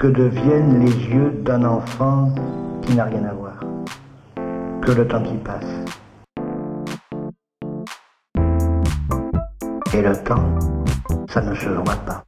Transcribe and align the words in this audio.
Que 0.00 0.06
deviennent 0.06 0.84
les 0.84 0.92
yeux 1.08 1.32
d'un 1.42 1.64
enfant 1.64 2.32
qui 2.82 2.94
n'a 2.94 3.06
rien 3.06 3.24
à 3.24 3.32
voir 3.32 3.58
Que 4.80 4.92
le 4.92 5.08
temps 5.08 5.20
qui 5.20 5.34
passe. 5.38 5.64
Et 9.92 10.00
le 10.00 10.16
temps, 10.22 10.54
ça 11.28 11.40
ne 11.42 11.52
se 11.52 11.68
voit 11.70 11.96
pas. 12.06 12.22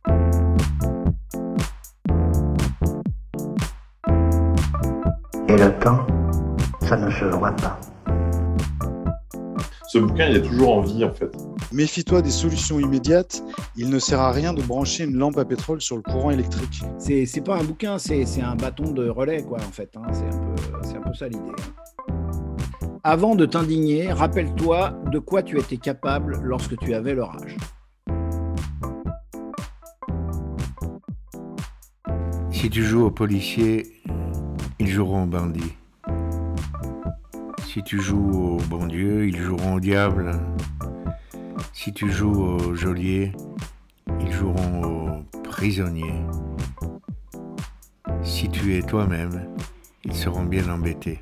Et 5.46 5.56
le 5.56 5.78
temps, 5.78 6.04
ça 6.80 6.96
ne 6.96 7.08
se 7.08 7.24
voit 7.26 7.52
pas. 7.52 7.78
Ce 9.86 9.98
bouquin, 9.98 10.26
il 10.26 10.38
est 10.38 10.42
toujours 10.42 10.78
en 10.78 10.80
vie, 10.80 11.04
en 11.04 11.14
fait. 11.14 11.30
Méfie-toi 11.72 12.20
des 12.22 12.30
solutions 12.30 12.80
immédiates. 12.80 13.42
Il 13.76 13.90
ne 13.90 13.98
sert 14.00 14.20
à 14.20 14.32
rien 14.32 14.52
de 14.52 14.60
brancher 14.62 15.04
une 15.04 15.16
lampe 15.16 15.38
à 15.38 15.44
pétrole 15.44 15.80
sur 15.80 15.96
le 15.96 16.02
courant 16.02 16.30
électrique. 16.32 16.82
C'est, 16.98 17.26
c'est 17.26 17.40
pas 17.42 17.56
un 17.58 17.62
bouquin, 17.64 17.98
c'est, 17.98 18.26
c'est 18.26 18.42
un 18.42 18.56
bâton 18.56 18.90
de 18.90 19.08
relais, 19.08 19.42
quoi, 19.44 19.58
en 19.58 19.72
fait. 19.72 19.90
hein. 19.96 20.02
C'est, 20.12 20.24
un 20.26 20.38
peu, 20.40 20.62
c'est 20.82 20.96
un 20.96 21.00
peu 21.00 21.14
ça 21.14 21.28
l'idée. 21.28 21.52
Avant 23.04 23.36
de 23.36 23.46
t'indigner, 23.46 24.12
rappelle-toi 24.12 24.94
de 25.12 25.18
quoi 25.20 25.42
tu 25.44 25.58
étais 25.58 25.76
capable 25.76 26.40
lorsque 26.42 26.76
tu 26.78 26.92
avais 26.92 27.14
leur 27.14 27.30
âge. 27.36 27.56
Si 32.50 32.68
tu 32.68 32.82
joues 32.82 33.04
au 33.06 33.10
policier, 33.10 33.86
ils 34.80 34.88
joueront 34.88 35.22
au 35.22 35.26
bandit. 35.26 35.72
Si 37.66 37.82
tu 37.84 38.00
joues 38.00 38.32
au 38.32 38.56
bon 38.68 38.86
Dieu, 38.86 39.28
ils 39.28 39.36
joueront 39.40 39.74
au 39.76 39.80
diable. 39.80 40.32
Si 41.72 41.92
tu 41.92 42.10
joues 42.10 42.42
au 42.42 42.74
geôlier, 42.74 43.32
ils 44.20 44.32
joueront 44.32 44.82
au 44.82 45.40
prisonnier. 45.42 46.14
Si 48.22 48.48
tu 48.48 48.76
es 48.76 48.82
toi-même, 48.82 49.48
ils 50.04 50.14
seront 50.14 50.44
bien 50.44 50.68
embêtés. 50.68 51.20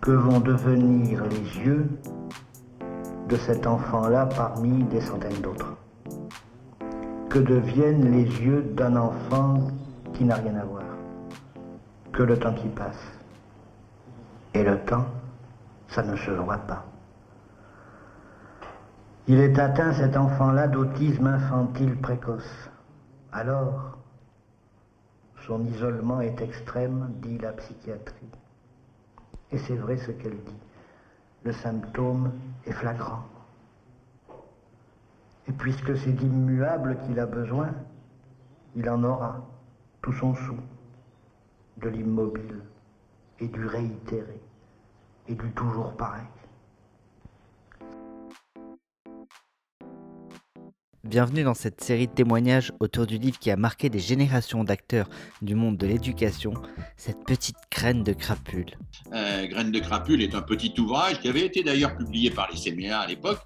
Que 0.00 0.10
vont 0.10 0.40
devenir 0.40 1.24
les 1.26 1.64
yeux 1.64 1.88
de 3.28 3.36
cet 3.36 3.66
enfant-là 3.66 4.26
parmi 4.26 4.84
des 4.84 5.00
centaines 5.00 5.40
d'autres? 5.40 5.76
Que 7.30 7.38
deviennent 7.38 8.10
les 8.10 8.24
yeux 8.24 8.62
d'un 8.76 8.96
enfant 8.96 9.68
qui 10.12 10.24
n'a 10.24 10.36
rien 10.36 10.54
à 10.56 10.64
voir 10.64 10.84
Que 12.12 12.22
le 12.22 12.38
temps 12.38 12.54
qui 12.54 12.68
passe. 12.68 13.02
Et 14.54 14.62
le 14.62 14.78
temps, 14.80 15.06
ça 15.88 16.02
ne 16.02 16.16
se 16.16 16.30
voit 16.30 16.58
pas. 16.58 16.84
Il 19.28 19.38
est 19.38 19.58
atteint, 19.58 19.92
cet 19.92 20.16
enfant-là, 20.16 20.68
d'autisme 20.68 21.26
infantile 21.26 21.96
précoce. 21.96 22.70
Alors, 23.32 23.96
son 25.46 25.64
isolement 25.64 26.20
est 26.20 26.40
extrême, 26.40 27.12
dit 27.22 27.38
la 27.38 27.52
psychiatrie. 27.52 28.30
Et 29.50 29.58
c'est 29.58 29.76
vrai 29.76 29.96
ce 29.96 30.10
qu'elle 30.10 30.36
dit. 30.36 30.60
Le 31.44 31.52
symptôme 31.52 32.32
est 32.66 32.72
flagrant. 32.72 33.24
Et 35.48 35.52
puisque 35.52 35.96
c'est 35.96 36.12
d'immuable 36.12 36.96
qu'il 37.04 37.18
a 37.18 37.26
besoin, 37.26 37.70
il 38.76 38.88
en 38.88 39.02
aura 39.02 39.40
tout 40.02 40.12
son 40.12 40.34
sou, 40.34 40.56
de 41.78 41.88
l'immobile 41.88 42.60
et 43.38 43.46
du 43.48 43.66
réitéré 43.66 44.40
et 45.28 45.34
du 45.34 45.50
toujours 45.52 45.96
pareil. 45.96 46.26
Bienvenue 51.04 51.42
dans 51.42 51.54
cette 51.54 51.80
série 51.80 52.06
de 52.06 52.12
témoignages 52.12 52.72
autour 52.78 53.06
du 53.06 53.18
livre 53.18 53.36
qui 53.36 53.50
a 53.50 53.56
marqué 53.56 53.88
des 53.88 53.98
générations 53.98 54.62
d'acteurs 54.62 55.08
du 55.42 55.56
monde 55.56 55.76
de 55.76 55.84
l'éducation, 55.88 56.54
cette 56.96 57.24
petite 57.24 57.56
graine 57.72 58.04
de 58.04 58.12
crapule. 58.12 58.78
Euh, 59.12 59.48
Graines 59.48 59.72
de 59.72 59.80
crapule 59.80 60.22
est 60.22 60.36
un 60.36 60.42
petit 60.42 60.72
ouvrage 60.78 61.20
qui 61.20 61.28
avait 61.28 61.44
été 61.44 61.64
d'ailleurs 61.64 61.96
publié 61.96 62.30
par 62.30 62.48
les 62.52 62.56
CMA 62.56 62.96
à 62.96 63.08
l'époque, 63.08 63.40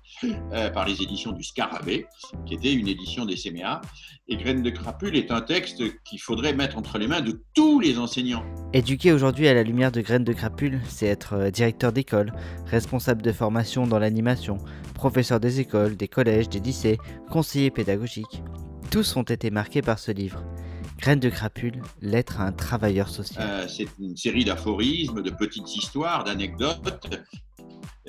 euh, 0.53 0.69
par 0.69 0.87
les 0.87 1.01
éditions 1.01 1.33
du 1.33 1.43
Scarabée, 1.43 2.05
qui 2.45 2.55
était 2.55 2.75
une 2.75 2.89
édition 2.89 3.25
des 3.25 3.37
CMA. 3.37 3.81
Et 4.29 4.37
Graines 4.37 4.63
de 4.63 4.71
crapule 4.71 5.17
est 5.17 5.31
un 5.31 5.41
texte 5.41 5.83
qu'il 6.05 6.21
faudrait 6.21 6.53
mettre 6.53 6.77
entre 6.77 6.99
les 6.99 7.07
mains 7.07 7.23
de 7.23 7.41
tous 7.55 7.81
les 7.81 7.99
enseignants. 7.99 8.45
Éduquer 8.75 9.13
aujourd'hui 9.13 9.49
à 9.49 9.55
la 9.55 9.63
lumière 9.63 9.93
de 9.93 10.03
graines 10.03 10.25
de 10.25 10.33
crapule, 10.35 10.83
c'est 10.89 11.07
être 11.07 11.35
euh, 11.35 11.51
directeur 11.51 11.93
d'école, 11.93 12.35
responsable 12.67 13.23
de 13.23 13.33
formation 13.33 13.87
dans 13.87 13.99
l'animation, 13.99 14.59
professeur 14.95 15.41
des 15.41 15.61
écoles, 15.61 15.97
des 15.97 16.09
collèges, 16.09 16.49
des 16.49 16.61
lycées, 16.61 16.99
conseiller 17.47 17.71
pédagogique. 17.71 18.43
Tous 18.91 19.15
ont 19.15 19.23
été 19.23 19.53
marqués 19.53 19.81
par 19.81 20.01
ce 20.01 20.11
livre. 20.11 20.43
Graines 20.99 21.21
de 21.21 21.31
crapule, 21.31 21.81
lettre 22.03 22.41
à 22.41 22.45
un 22.45 22.51
travailleur 22.51 23.09
social. 23.09 23.47
Euh, 23.49 23.69
c'est 23.69 23.87
une 24.01 24.17
série 24.17 24.45
d'aphorismes, 24.45 25.23
de 25.23 25.31
petites 25.31 25.77
histoires, 25.77 26.25
d'anecdotes 26.25 27.17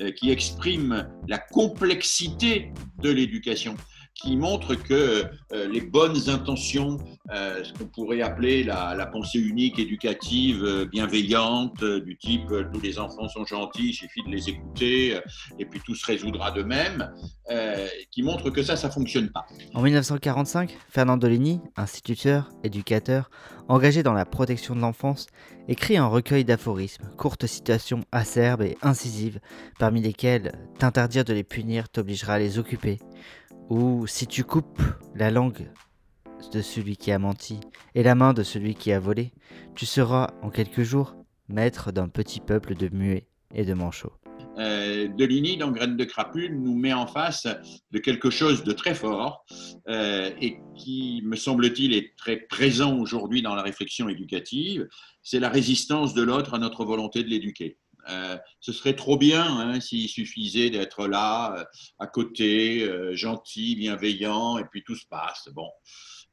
euh, 0.00 0.10
qui 0.10 0.32
expriment 0.32 1.08
la 1.28 1.38
complexité 1.38 2.72
de 3.00 3.10
l'éducation, 3.10 3.76
qui 4.18 4.36
montrent 4.36 4.74
que 4.74 5.24
euh, 5.52 5.68
les 5.68 5.80
bonnes 5.80 6.28
intentions, 6.28 6.98
euh, 7.32 7.62
ce 7.62 7.72
qu'on 7.72 7.86
pourrait 7.86 8.20
appeler 8.20 8.64
la, 8.64 9.06
pensée 9.06 9.38
unique 9.38 9.78
éducative 9.78 10.62
euh, 10.64 10.84
bienveillante, 10.84 11.82
du 11.82 12.16
type 12.18 12.48
tous 12.72 12.80
les 12.80 12.98
enfants 12.98 13.28
sont 13.28 13.44
gentils, 13.44 13.90
il 13.90 13.94
suffit 13.94 14.22
de 14.24 14.30
les 14.30 14.48
écouter 14.48 15.18
et 15.58 15.64
puis 15.64 15.80
tout 15.84 15.94
se 15.94 16.04
résoudra 16.04 16.50
d'eux-mêmes, 16.50 17.12
euh, 17.50 17.88
qui 18.10 18.22
montrent 18.22 18.50
que 18.50 18.62
ça, 18.62 18.76
ça 18.76 18.90
fonctionne 18.90 19.30
pas. 19.30 19.46
En 19.74 19.82
1945, 19.82 20.76
Fernand 20.90 21.16
Deligny, 21.16 21.60
instituteur, 21.76 22.50
éducateur, 22.64 23.30
engagé 23.68 24.02
dans 24.02 24.12
la 24.12 24.26
protection 24.26 24.74
de 24.74 24.80
l'enfance, 24.80 25.26
écrit 25.66 25.96
un 25.96 26.06
recueil 26.06 26.44
d'aphorismes, 26.44 27.08
courtes 27.16 27.46
citations 27.46 28.04
acerbes 28.12 28.62
et 28.62 28.76
incisives, 28.82 29.40
parmi 29.78 30.02
lesquelles 30.02 30.52
T'interdire 30.78 31.24
de 31.24 31.32
les 31.32 31.42
punir 31.42 31.88
t'obligera 31.88 32.34
à 32.34 32.38
les 32.38 32.58
occuper, 32.58 32.98
ou 33.68 34.06
Si 34.06 34.26
tu 34.26 34.44
coupes 34.44 34.82
la 35.14 35.30
langue 35.30 35.70
de 36.52 36.62
celui 36.62 36.96
qui 36.96 37.12
a 37.12 37.18
menti 37.18 37.60
et 37.94 38.02
la 38.02 38.14
main 38.14 38.32
de 38.32 38.42
celui 38.42 38.74
qui 38.74 38.92
a 38.92 39.00
volé, 39.00 39.32
tu 39.74 39.86
seras 39.86 40.30
en 40.42 40.50
quelques 40.50 40.82
jours 40.82 41.14
maître 41.48 41.92
d'un 41.92 42.08
petit 42.08 42.40
peuple 42.40 42.74
de 42.74 42.88
muets 42.94 43.26
et 43.54 43.64
de 43.64 43.74
manchots. 43.74 44.12
Euh, 44.58 45.08
dans 45.58 45.70
Graines 45.70 45.96
de 45.96 46.04
crapule, 46.04 46.60
nous 46.60 46.76
met 46.76 46.92
en 46.92 47.06
face 47.06 47.46
de 47.92 47.98
quelque 47.98 48.30
chose 48.30 48.64
de 48.64 48.72
très 48.72 48.94
fort 48.94 49.44
euh, 49.88 50.30
et 50.40 50.58
qui, 50.76 51.22
me 51.24 51.36
semble-t-il, 51.36 51.94
est 51.94 52.16
très 52.16 52.36
présent 52.36 52.98
aujourd'hui 52.98 53.42
dans 53.42 53.54
la 53.54 53.62
réflexion 53.62 54.08
éducative. 54.08 54.88
C'est 55.22 55.40
la 55.40 55.48
résistance 55.48 56.12
de 56.14 56.22
l'autre 56.22 56.54
à 56.54 56.58
notre 56.58 56.84
volonté 56.84 57.22
de 57.22 57.28
l'éduquer. 57.28 57.78
Euh, 58.08 58.36
ce 58.60 58.72
serait 58.72 58.94
trop 58.94 59.16
bien 59.16 59.44
hein, 59.44 59.80
s'il 59.80 60.08
suffisait 60.08 60.70
d'être 60.70 61.06
là, 61.06 61.58
euh, 61.58 61.64
à 61.98 62.06
côté, 62.06 62.82
euh, 62.82 63.14
gentil, 63.14 63.76
bienveillant, 63.76 64.58
et 64.58 64.64
puis 64.64 64.82
tout 64.84 64.96
se 64.96 65.06
passe. 65.06 65.48
Bon. 65.52 65.68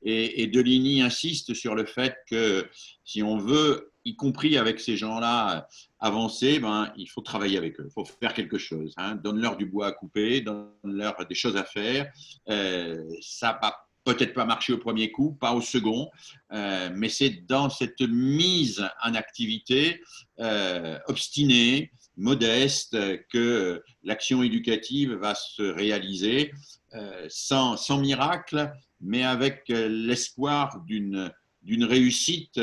Et, 0.07 0.45
Deligny 0.47 1.01
insiste 1.01 1.55
sur 1.55 1.73
le 1.73 1.85
fait 1.85 2.15
que 2.29 2.69
si 3.03 3.23
on 3.23 3.37
veut, 3.37 3.91
y 4.03 4.15
compris 4.15 4.55
avec 4.55 4.79
ces 4.79 4.97
gens-là, 4.97 5.67
avancer, 5.99 6.59
ben, 6.59 6.93
il 6.95 7.07
faut 7.07 7.21
travailler 7.21 7.57
avec 7.57 7.79
eux, 7.79 7.87
il 7.89 7.91
faut 7.91 8.05
faire 8.05 8.35
quelque 8.35 8.59
chose. 8.59 8.93
Hein. 8.97 9.15
Donne-leur 9.15 9.57
du 9.57 9.65
bois 9.65 9.87
à 9.87 9.91
couper, 9.91 10.41
donne-leur 10.41 11.25
des 11.25 11.33
choses 11.33 11.57
à 11.57 11.63
faire. 11.63 12.11
Ça 13.21 13.57
va 13.59 13.84
peut-être 14.05 14.33
pas 14.33 14.45
marcher 14.45 14.71
au 14.73 14.77
premier 14.77 15.11
coup, 15.11 15.33
pas 15.33 15.53
au 15.53 15.61
second, 15.61 16.09
euh, 16.53 16.89
mais 16.95 17.09
c'est 17.09 17.45
dans 17.47 17.69
cette 17.69 18.01
mise 18.01 18.87
en 19.03 19.15
activité 19.15 20.01
euh, 20.39 20.97
obstinée, 21.07 21.91
modeste, 22.15 22.97
que 23.27 23.83
l'action 24.03 24.41
éducative 24.41 25.15
va 25.15 25.35
se 25.35 25.63
réaliser 25.63 26.53
euh, 26.93 27.25
sans, 27.27 27.99
miracle, 27.99 28.71
mais 29.01 29.23
avec 29.23 29.63
l'espoir 29.67 30.79
d'une 30.85 31.33
réussite 31.83 32.61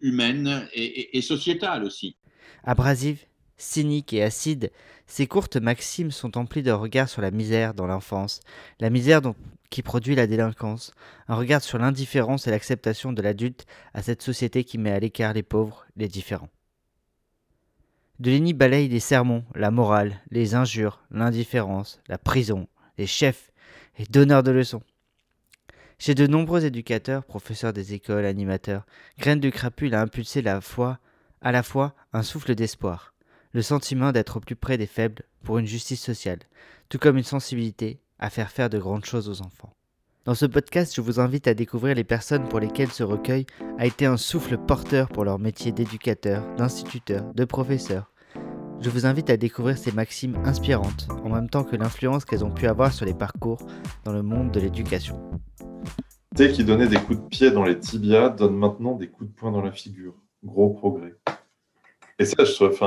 humaine 0.00 0.68
et 0.74 1.22
sociétale 1.22 1.84
aussi. 1.84 2.16
Abrasive, 2.64 3.24
cynique 3.56 4.12
et 4.12 4.24
acide, 4.24 4.72
ces 5.12 5.26
courtes 5.26 5.58
maximes 5.58 6.10
sont 6.10 6.38
emplies 6.38 6.62
de 6.62 6.70
regards 6.70 7.10
sur 7.10 7.20
la 7.20 7.30
misère 7.30 7.74
dans 7.74 7.86
l'enfance, 7.86 8.40
la 8.80 8.88
misère 8.88 9.20
qui 9.68 9.82
produit 9.82 10.14
la 10.14 10.26
délinquance, 10.26 10.94
un 11.28 11.34
regard 11.34 11.60
sur 11.60 11.76
l'indifférence 11.76 12.46
et 12.46 12.50
l'acceptation 12.50 13.12
de 13.12 13.20
l'adulte 13.20 13.66
à 13.92 14.00
cette 14.00 14.22
société 14.22 14.64
qui 14.64 14.78
met 14.78 14.90
à 14.90 14.98
l'écart 14.98 15.34
les 15.34 15.42
pauvres, 15.42 15.84
les 15.96 16.08
différents. 16.08 16.48
Deligny 18.20 18.54
balaye 18.54 18.88
les 18.88 19.00
sermons, 19.00 19.44
la 19.54 19.70
morale, 19.70 20.18
les 20.30 20.54
injures, 20.54 21.04
l'indifférence, 21.10 22.00
la 22.08 22.16
prison, 22.16 22.66
les 22.96 23.06
chefs 23.06 23.50
et 23.98 24.06
donneurs 24.06 24.42
de 24.42 24.50
leçons. 24.50 24.82
Chez 25.98 26.14
de 26.14 26.26
nombreux 26.26 26.64
éducateurs, 26.64 27.26
professeurs 27.26 27.74
des 27.74 27.92
écoles, 27.92 28.24
animateurs, 28.24 28.86
Graine 29.18 29.40
de 29.40 29.50
Crapule 29.50 29.94
a 29.94 30.00
impulsé 30.00 30.40
la 30.40 30.62
foi, 30.62 31.00
à 31.42 31.52
la 31.52 31.62
fois 31.62 31.94
un 32.14 32.22
souffle 32.22 32.54
d'espoir, 32.54 33.11
le 33.52 33.62
sentiment 33.62 34.12
d'être 34.12 34.38
au 34.38 34.40
plus 34.40 34.56
près 34.56 34.78
des 34.78 34.86
faibles 34.86 35.22
pour 35.44 35.58
une 35.58 35.66
justice 35.66 36.02
sociale, 36.02 36.38
tout 36.88 36.98
comme 36.98 37.18
une 37.18 37.24
sensibilité 37.24 38.00
à 38.18 38.30
faire 38.30 38.50
faire 38.50 38.70
de 38.70 38.78
grandes 38.78 39.04
choses 39.04 39.28
aux 39.28 39.42
enfants. 39.42 39.74
Dans 40.24 40.34
ce 40.34 40.46
podcast, 40.46 40.94
je 40.94 41.00
vous 41.00 41.20
invite 41.20 41.48
à 41.48 41.54
découvrir 41.54 41.94
les 41.94 42.04
personnes 42.04 42.48
pour 42.48 42.60
lesquelles 42.60 42.92
ce 42.92 43.02
recueil 43.02 43.44
a 43.78 43.86
été 43.86 44.06
un 44.06 44.16
souffle 44.16 44.56
porteur 44.56 45.08
pour 45.08 45.24
leur 45.24 45.38
métier 45.38 45.72
d'éducateur, 45.72 46.44
d'instituteur, 46.56 47.34
de 47.34 47.44
professeur. 47.44 48.10
Je 48.80 48.88
vous 48.88 49.04
invite 49.04 49.30
à 49.30 49.36
découvrir 49.36 49.76
ces 49.76 49.92
maximes 49.92 50.36
inspirantes, 50.44 51.08
en 51.24 51.28
même 51.28 51.50
temps 51.50 51.64
que 51.64 51.76
l'influence 51.76 52.24
qu'elles 52.24 52.44
ont 52.44 52.50
pu 52.50 52.68
avoir 52.68 52.92
sur 52.92 53.04
les 53.04 53.14
parcours 53.14 53.58
dans 54.04 54.12
le 54.12 54.22
monde 54.22 54.50
de 54.52 54.60
l'éducation. 54.60 55.20
T 56.36 56.52
qui 56.52 56.64
donnait 56.64 56.88
des 56.88 56.96
coups 56.96 57.18
de 57.18 57.26
pied 57.26 57.50
dans 57.50 57.64
les 57.64 57.78
tibias 57.78 58.30
donne 58.30 58.56
maintenant 58.56 58.94
des 58.94 59.08
coups 59.08 59.28
de 59.28 59.34
poing 59.34 59.50
dans 59.50 59.60
la 59.60 59.72
figure. 59.72 60.14
Gros 60.42 60.70
progrès. 60.70 61.14
Et 62.18 62.24
ça, 62.24 62.44
je 62.44 62.52
trouve, 62.54 62.78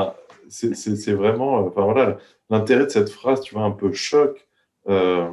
c'est 0.49 1.13
vraiment, 1.13 1.65
enfin 1.65 1.83
voilà, 1.83 2.17
l'intérêt 2.49 2.85
de 2.85 2.91
cette 2.91 3.09
phrase, 3.09 3.41
tu 3.41 3.55
vois, 3.55 3.63
un 3.63 3.71
peu 3.71 3.91
choc, 3.93 4.47
euh, 4.87 5.29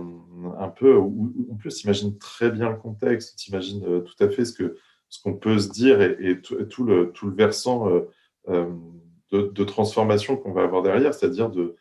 un 0.59 0.69
peu, 0.69 0.97
en 0.97 1.56
plus, 1.59 1.75
t'imagines 1.76 2.19
très 2.19 2.50
bien 2.50 2.70
le 2.70 2.76
contexte, 2.76 3.38
t'imagines 3.38 3.85
euh, 3.87 4.00
tout 4.00 4.14
à 4.23 4.29
fait 4.29 4.44
ce 4.44 4.53
que 4.53 4.76
ce 5.09 5.23
qu'on 5.23 5.35
peut 5.35 5.59
se 5.59 5.69
dire 5.69 6.00
et, 6.00 6.41
tout, 6.41 6.85
le, 6.85 7.12
tout 7.12 7.26
le 7.26 7.35
versant 7.35 7.87
euh, 8.49 8.70
de, 9.31 9.64
transformation 9.64 10.38
qu'on 10.38 10.53
va 10.53 10.62
avoir 10.62 10.82
derrière, 10.82 11.12
c'est-à-dire 11.12 11.50
de 11.50 11.76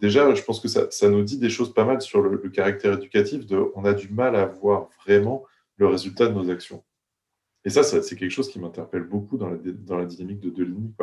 déjà, 0.00 0.34
je 0.34 0.42
pense 0.42 0.58
que 0.60 0.68
ça, 0.68 0.90
ça, 0.90 1.10
nous 1.10 1.22
dit 1.22 1.36
des 1.36 1.50
choses 1.50 1.74
pas 1.74 1.84
mal 1.84 2.00
sur 2.00 2.22
le, 2.22 2.38
caractère 2.48 2.94
éducatif. 2.94 3.44
De, 3.44 3.70
on 3.74 3.84
a 3.84 3.92
du 3.92 4.08
mal 4.08 4.34
à 4.34 4.46
voir 4.46 4.88
vraiment 5.04 5.44
le 5.76 5.88
résultat 5.88 6.26
de 6.26 6.32
nos 6.32 6.48
actions. 6.50 6.82
Et 7.66 7.70
ça, 7.70 7.82
c'est 7.82 8.16
quelque 8.16 8.30
chose 8.30 8.48
qui 8.48 8.58
m'interpelle 8.58 9.02
beaucoup 9.02 9.36
dans 9.36 9.50
la, 9.50 9.56
dans 9.56 9.98
la 9.98 10.06
dynamique 10.06 10.40
de 10.40 10.48
Deligny. 10.48 10.94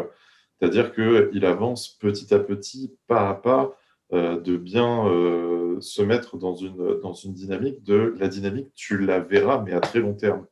C'est-à-dire 0.59 0.93
qu'il 0.93 1.45
avance 1.45 1.89
petit 1.89 2.33
à 2.33 2.39
petit, 2.39 2.95
pas 3.07 3.29
à 3.29 3.33
pas, 3.35 3.77
euh, 4.13 4.39
de 4.39 4.55
bien 4.55 5.07
euh, 5.07 5.79
se 5.81 6.01
mettre 6.01 6.37
dans 6.37 6.55
une, 6.55 7.33
dynamique 7.33 7.83
de 7.83 8.15
la 8.17 8.27
dynamique, 8.27 8.69
tu 8.75 8.99
la 8.99 9.19
verras, 9.19 9.61
mais 9.63 9.73
à 9.73 9.79
très 9.79 9.99
long 9.99 10.13
terme. 10.13 10.45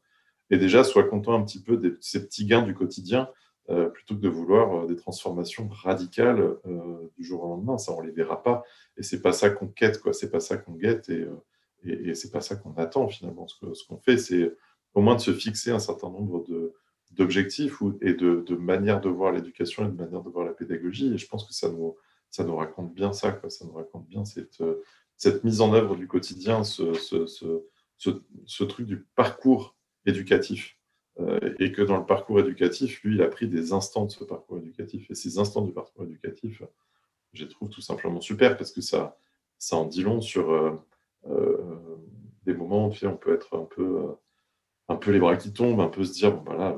Et 0.50 0.58
déjà, 0.58 0.84
sois 0.84 1.04
content 1.04 1.34
un 1.34 1.44
petit 1.44 1.62
peu 1.62 1.78
de 1.78 1.98
ces 2.02 2.26
petits 2.26 2.46
gains 2.46 2.64
du 2.64 2.74
quotidien, 2.74 3.30
euh, 3.70 3.90
plutôt 3.90 4.16
que 4.16 4.20
de 4.22 4.28
vouloir 4.28 4.88
des 4.88 4.96
transformations 4.96 5.70
radicales 5.70 6.58
du 7.18 7.24
jour 7.24 7.44
au 7.44 7.48
lendemain. 7.48 7.78
Ça, 7.78 7.94
on 7.94 8.02
ne 8.02 8.08
les 8.08 8.12
verra 8.12 8.44
pas. 8.44 8.64
Et 8.98 9.04
c'est 9.04 9.22
pas 9.22 9.32
ça 9.32 9.50
qu'on 9.50 9.68
quête, 9.68 10.02
quoi. 10.02 10.14
C'est 10.14 10.32
pas 10.32 10.42
ça 10.42 10.58
qu'on 10.58 10.74
guette 10.74 11.10
et, 11.10 11.26
et, 11.86 12.10
et 12.10 12.16
c'est 12.16 12.32
pas 12.32 12.42
ça 12.42 12.56
qu'on 12.56 12.74
attend 12.74 13.08
finalement. 13.08 13.48
Ce 13.48 13.88
qu'on 13.88 13.98
fait, 13.98 14.18
c'est 14.18 14.54
au 14.94 15.02
moins 15.02 15.16
de 15.16 15.22
se 15.22 15.32
fixer 15.32 15.72
un 15.72 15.80
certain 15.80 16.10
nombre 16.10 16.44
de, 16.44 16.74
d'objectifs 17.16 17.82
et 18.02 18.14
de, 18.14 18.44
de 18.46 18.56
manières 18.56 19.02
de 19.02 19.10
voir 19.10 19.32
l'éducation 19.32 19.86
et 19.86 19.92
de 19.92 19.96
manière 19.96 20.22
de 20.22 20.30
voir 20.30 20.46
la 20.46 20.54
pédagogie. 20.54 21.14
Et 21.14 21.18
je 21.18 21.28
pense 21.28 21.46
que 21.46 21.54
ça 21.54 21.70
nous, 21.70 21.96
ça 22.30 22.44
nous 22.44 22.56
raconte 22.56 22.94
bien 22.94 23.14
ça, 23.14 23.32
quoi. 23.32 23.50
ça 23.50 23.66
nous 23.66 23.74
raconte 23.74 24.08
bien 24.08 24.26
cette, 24.26 24.62
euh, 24.62 24.82
cette 25.18 25.44
mise 25.44 25.62
en 25.62 25.74
œuvre 25.74 25.96
du 25.96 26.08
quotidien, 26.08 26.64
ce, 26.64 26.94
ce, 26.94 27.26
ce, 27.28 27.64
ce 28.46 28.64
truc 28.64 28.88
du 28.88 29.02
parcours 29.16 29.76
éducatif. 30.06 30.78
Euh, 31.20 31.54
et 31.60 31.72
que 31.72 31.84
dans 31.84 31.98
le 31.98 32.06
parcours 32.06 32.40
éducatif, 32.40 33.04
lui, 33.04 33.16
il 33.16 33.22
a 33.22 33.28
pris 33.28 33.48
des 33.48 33.72
instants 33.72 34.06
de 34.06 34.12
ce 34.12 34.24
parcours 34.24 34.58
éducatif. 34.58 35.12
Et 35.12 35.16
ces 35.16 35.38
instants 35.38 35.62
du 35.62 35.72
parcours 35.72 36.06
éducatif, 36.06 36.64
je 37.34 37.44
les 37.44 37.50
trouve 37.50 37.70
tout 37.70 37.82
simplement 37.82 38.20
super 38.20 38.58
parce 38.58 38.72
que 38.72 38.82
ça, 38.82 39.18
ça 39.60 39.76
en 39.76 39.86
dit 39.86 40.02
long 40.02 40.22
sur 40.22 40.52
euh, 40.52 40.72
des 42.46 42.56
moments 42.56 42.88
où 42.88 42.94
on 43.04 43.18
peut 43.18 43.34
être 43.34 43.56
un 43.56 43.66
peu, 43.66 44.16
un 44.90 44.96
peu 44.96 45.12
les 45.12 45.20
bras 45.20 45.36
qui 45.38 45.54
tombent, 45.54 45.82
un 45.82 45.88
peu 45.88 46.04
se 46.04 46.14
dire, 46.14 46.32
bon, 46.34 46.44
bah 46.44 46.58
là, 46.58 46.78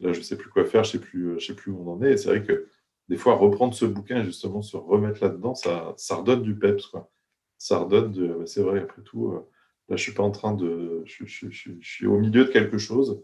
là, 0.00 0.12
je 0.12 0.20
sais 0.20 0.36
plus 0.36 0.50
quoi 0.50 0.64
faire, 0.64 0.84
je 0.84 0.92
sais 0.92 1.00
plus, 1.00 1.38
je 1.38 1.46
sais 1.46 1.54
plus 1.54 1.70
où 1.72 1.82
on 1.86 1.92
en 1.92 2.02
est. 2.02 2.12
Et 2.12 2.16
c'est 2.16 2.28
vrai 2.28 2.42
que 2.42 2.68
des 3.08 3.16
fois, 3.16 3.34
reprendre 3.34 3.74
ce 3.74 3.84
bouquin 3.84 4.20
et 4.20 4.24
justement 4.24 4.62
se 4.62 4.76
remettre 4.76 5.22
là-dedans, 5.22 5.54
ça, 5.54 5.94
ça 5.96 6.16
redonne 6.16 6.42
du 6.42 6.56
peps. 6.56 6.86
Quoi. 6.86 7.10
Ça 7.58 7.78
redonne 7.78 8.12
de. 8.12 8.44
C'est 8.46 8.62
vrai, 8.62 8.82
après 8.82 9.02
tout, 9.02 9.32
euh, 9.32 9.48
là, 9.88 9.96
je 9.96 10.02
suis 10.02 10.12
pas 10.12 10.22
en 10.22 10.30
train 10.30 10.54
de. 10.54 11.02
Je, 11.04 11.24
suis 11.80 12.06
au 12.06 12.18
milieu 12.18 12.44
de 12.44 12.50
quelque 12.50 12.78
chose, 12.78 13.20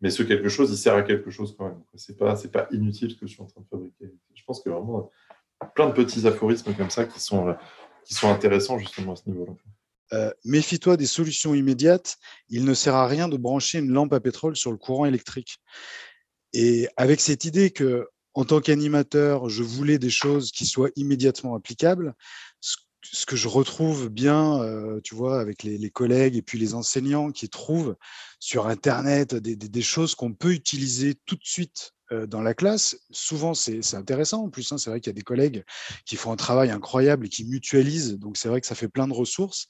mais 0.00 0.10
ce 0.10 0.24
quelque 0.24 0.48
chose, 0.48 0.72
il 0.72 0.76
sert 0.76 0.94
à 0.94 1.02
quelque 1.02 1.30
chose 1.30 1.54
quand 1.56 1.66
même. 1.66 1.80
C'est 1.94 2.16
pas, 2.16 2.34
c'est 2.34 2.50
pas 2.50 2.66
inutile 2.72 3.12
ce 3.12 3.16
que 3.16 3.26
je 3.28 3.32
suis 3.32 3.42
en 3.42 3.46
train 3.46 3.60
de 3.60 3.68
fabriquer. 3.68 4.12
Je 4.34 4.42
pense 4.44 4.66
a 4.66 4.70
vraiment 4.70 5.08
plein 5.74 5.88
de 5.88 5.94
petits 5.94 6.26
aphorismes 6.26 6.74
comme 6.74 6.90
ça 6.90 7.04
qui 7.04 7.20
sont, 7.20 7.56
qui 8.04 8.14
sont 8.14 8.28
intéressants 8.28 8.78
justement 8.78 9.12
à 9.12 9.16
ce 9.16 9.28
niveau-là. 9.30 9.52
Euh, 10.12 10.30
méfie-toi 10.44 10.96
des 10.96 11.06
solutions 11.06 11.54
immédiates. 11.54 12.16
Il 12.48 12.64
ne 12.64 12.74
sert 12.74 12.94
à 12.94 13.06
rien 13.06 13.28
de 13.28 13.36
brancher 13.36 13.78
une 13.78 13.92
lampe 13.92 14.12
à 14.12 14.20
pétrole 14.20 14.56
sur 14.56 14.70
le 14.70 14.78
courant 14.78 15.04
électrique. 15.04 15.58
Et 16.52 16.88
avec 16.96 17.20
cette 17.20 17.44
idée 17.44 17.70
que 17.70 18.08
en 18.34 18.44
tant 18.44 18.60
qu'animateur, 18.60 19.48
je 19.48 19.62
voulais 19.62 19.98
des 19.98 20.10
choses 20.10 20.52
qui 20.52 20.64
soient 20.64 20.90
immédiatement 20.96 21.56
applicables. 21.56 22.14
Ce 22.60 22.76
que 23.26 23.36
je 23.36 23.48
retrouve 23.48 24.08
bien, 24.08 24.60
euh, 24.62 25.00
tu 25.02 25.14
vois, 25.14 25.40
avec 25.40 25.62
les, 25.62 25.90
collègues 25.90 26.36
et 26.36 26.42
puis 26.42 26.58
les 26.58 26.74
enseignants 26.74 27.30
qui 27.30 27.48
trouvent 27.48 27.96
sur 28.40 28.66
Internet 28.66 29.34
des, 29.34 29.82
choses 29.82 30.14
qu'on 30.14 30.32
peut 30.32 30.52
utiliser 30.52 31.14
tout 31.26 31.36
de 31.36 31.44
suite 31.44 31.92
euh, 32.12 32.26
dans 32.26 32.42
la 32.42 32.54
classe. 32.54 32.98
Souvent, 33.10 33.54
c'est 33.54 33.94
intéressant. 33.94 34.44
En 34.44 34.50
plus, 34.50 34.70
hein, 34.72 34.78
c'est 34.78 34.90
vrai 34.90 35.00
qu'il 35.00 35.10
y 35.10 35.14
a 35.14 35.18
des 35.18 35.22
collègues 35.22 35.64
qui 36.06 36.16
font 36.16 36.32
un 36.32 36.36
travail 36.36 36.70
incroyable 36.70 37.26
et 37.26 37.28
qui 37.28 37.44
mutualisent. 37.44 38.18
Donc, 38.18 38.36
c'est 38.36 38.48
vrai 38.48 38.60
que 38.60 38.66
ça 38.66 38.74
fait 38.74 38.88
plein 38.88 39.08
de 39.08 39.14
ressources. 39.14 39.68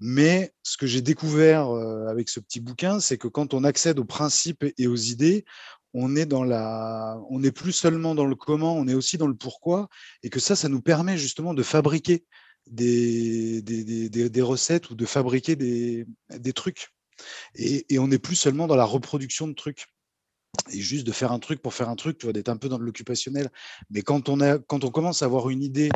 Mais 0.00 0.52
ce 0.62 0.76
que 0.76 0.86
j'ai 0.86 1.02
découvert 1.02 1.70
euh, 1.70 2.06
avec 2.06 2.28
ce 2.28 2.38
petit 2.38 2.60
bouquin, 2.60 3.00
c'est 3.00 3.18
que 3.18 3.26
quand 3.26 3.52
on 3.52 3.64
accède 3.64 3.98
aux 3.98 4.04
principes 4.04 4.64
et 4.78 4.86
aux 4.86 4.96
idées, 4.96 5.44
on 5.94 6.16
est 6.16 6.26
n'est 6.26 7.52
plus 7.52 7.72
seulement 7.72 8.14
dans 8.14 8.26
le 8.26 8.34
comment, 8.34 8.74
on 8.74 8.86
est 8.88 8.94
aussi 8.94 9.18
dans 9.18 9.26
le 9.26 9.34
pourquoi, 9.34 9.88
et 10.22 10.30
que 10.30 10.40
ça, 10.40 10.56
ça 10.56 10.68
nous 10.68 10.82
permet 10.82 11.16
justement 11.16 11.54
de 11.54 11.62
fabriquer 11.62 12.24
des, 12.70 14.42
recettes 14.42 14.90
ou 14.90 14.94
de 14.94 15.06
fabriquer 15.06 15.56
des, 15.56 16.52
trucs. 16.54 16.88
Et, 17.54 17.98
on 17.98 18.08
n'est 18.08 18.18
plus 18.18 18.36
seulement 18.36 18.66
dans 18.66 18.76
la 18.76 18.84
reproduction 18.84 19.48
de 19.48 19.54
trucs. 19.54 19.86
Et 20.72 20.80
juste 20.80 21.06
de 21.06 21.12
faire 21.12 21.30
un 21.30 21.38
truc 21.38 21.60
pour 21.60 21.74
faire 21.74 21.90
un 21.90 21.94
truc, 21.94 22.18
tu 22.18 22.26
vois, 22.26 22.32
d'être 22.32 22.48
un 22.48 22.56
peu 22.56 22.68
dans 22.68 22.78
l'occupationnel. 22.78 23.50
Mais 23.90 24.00
quand 24.02 24.28
on, 24.28 24.90
commence 24.90 25.22
à 25.22 25.26
avoir 25.26 25.50
une 25.50 25.62
idée 25.62 25.90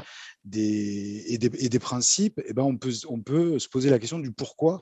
des, 0.44 1.24
et, 1.26 1.38
des, 1.38 1.78
principes, 1.78 2.40
eh 2.46 2.52
ben 2.52 2.62
on, 2.62 2.76
peut, 2.76 2.92
on 3.08 3.58
se 3.58 3.68
poser 3.68 3.90
la 3.90 3.98
question 3.98 4.18
du 4.18 4.30
pourquoi. 4.30 4.80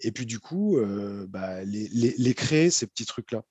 Et 0.00 0.10
puis 0.10 0.26
du 0.26 0.40
coup, 0.40 0.76
euh, 0.76 1.26
bah, 1.28 1.62
les, 1.64 1.88
les, 1.88 2.34
créer, 2.34 2.70
ces 2.70 2.86
petits 2.86 3.06
trucs-là. 3.06 3.44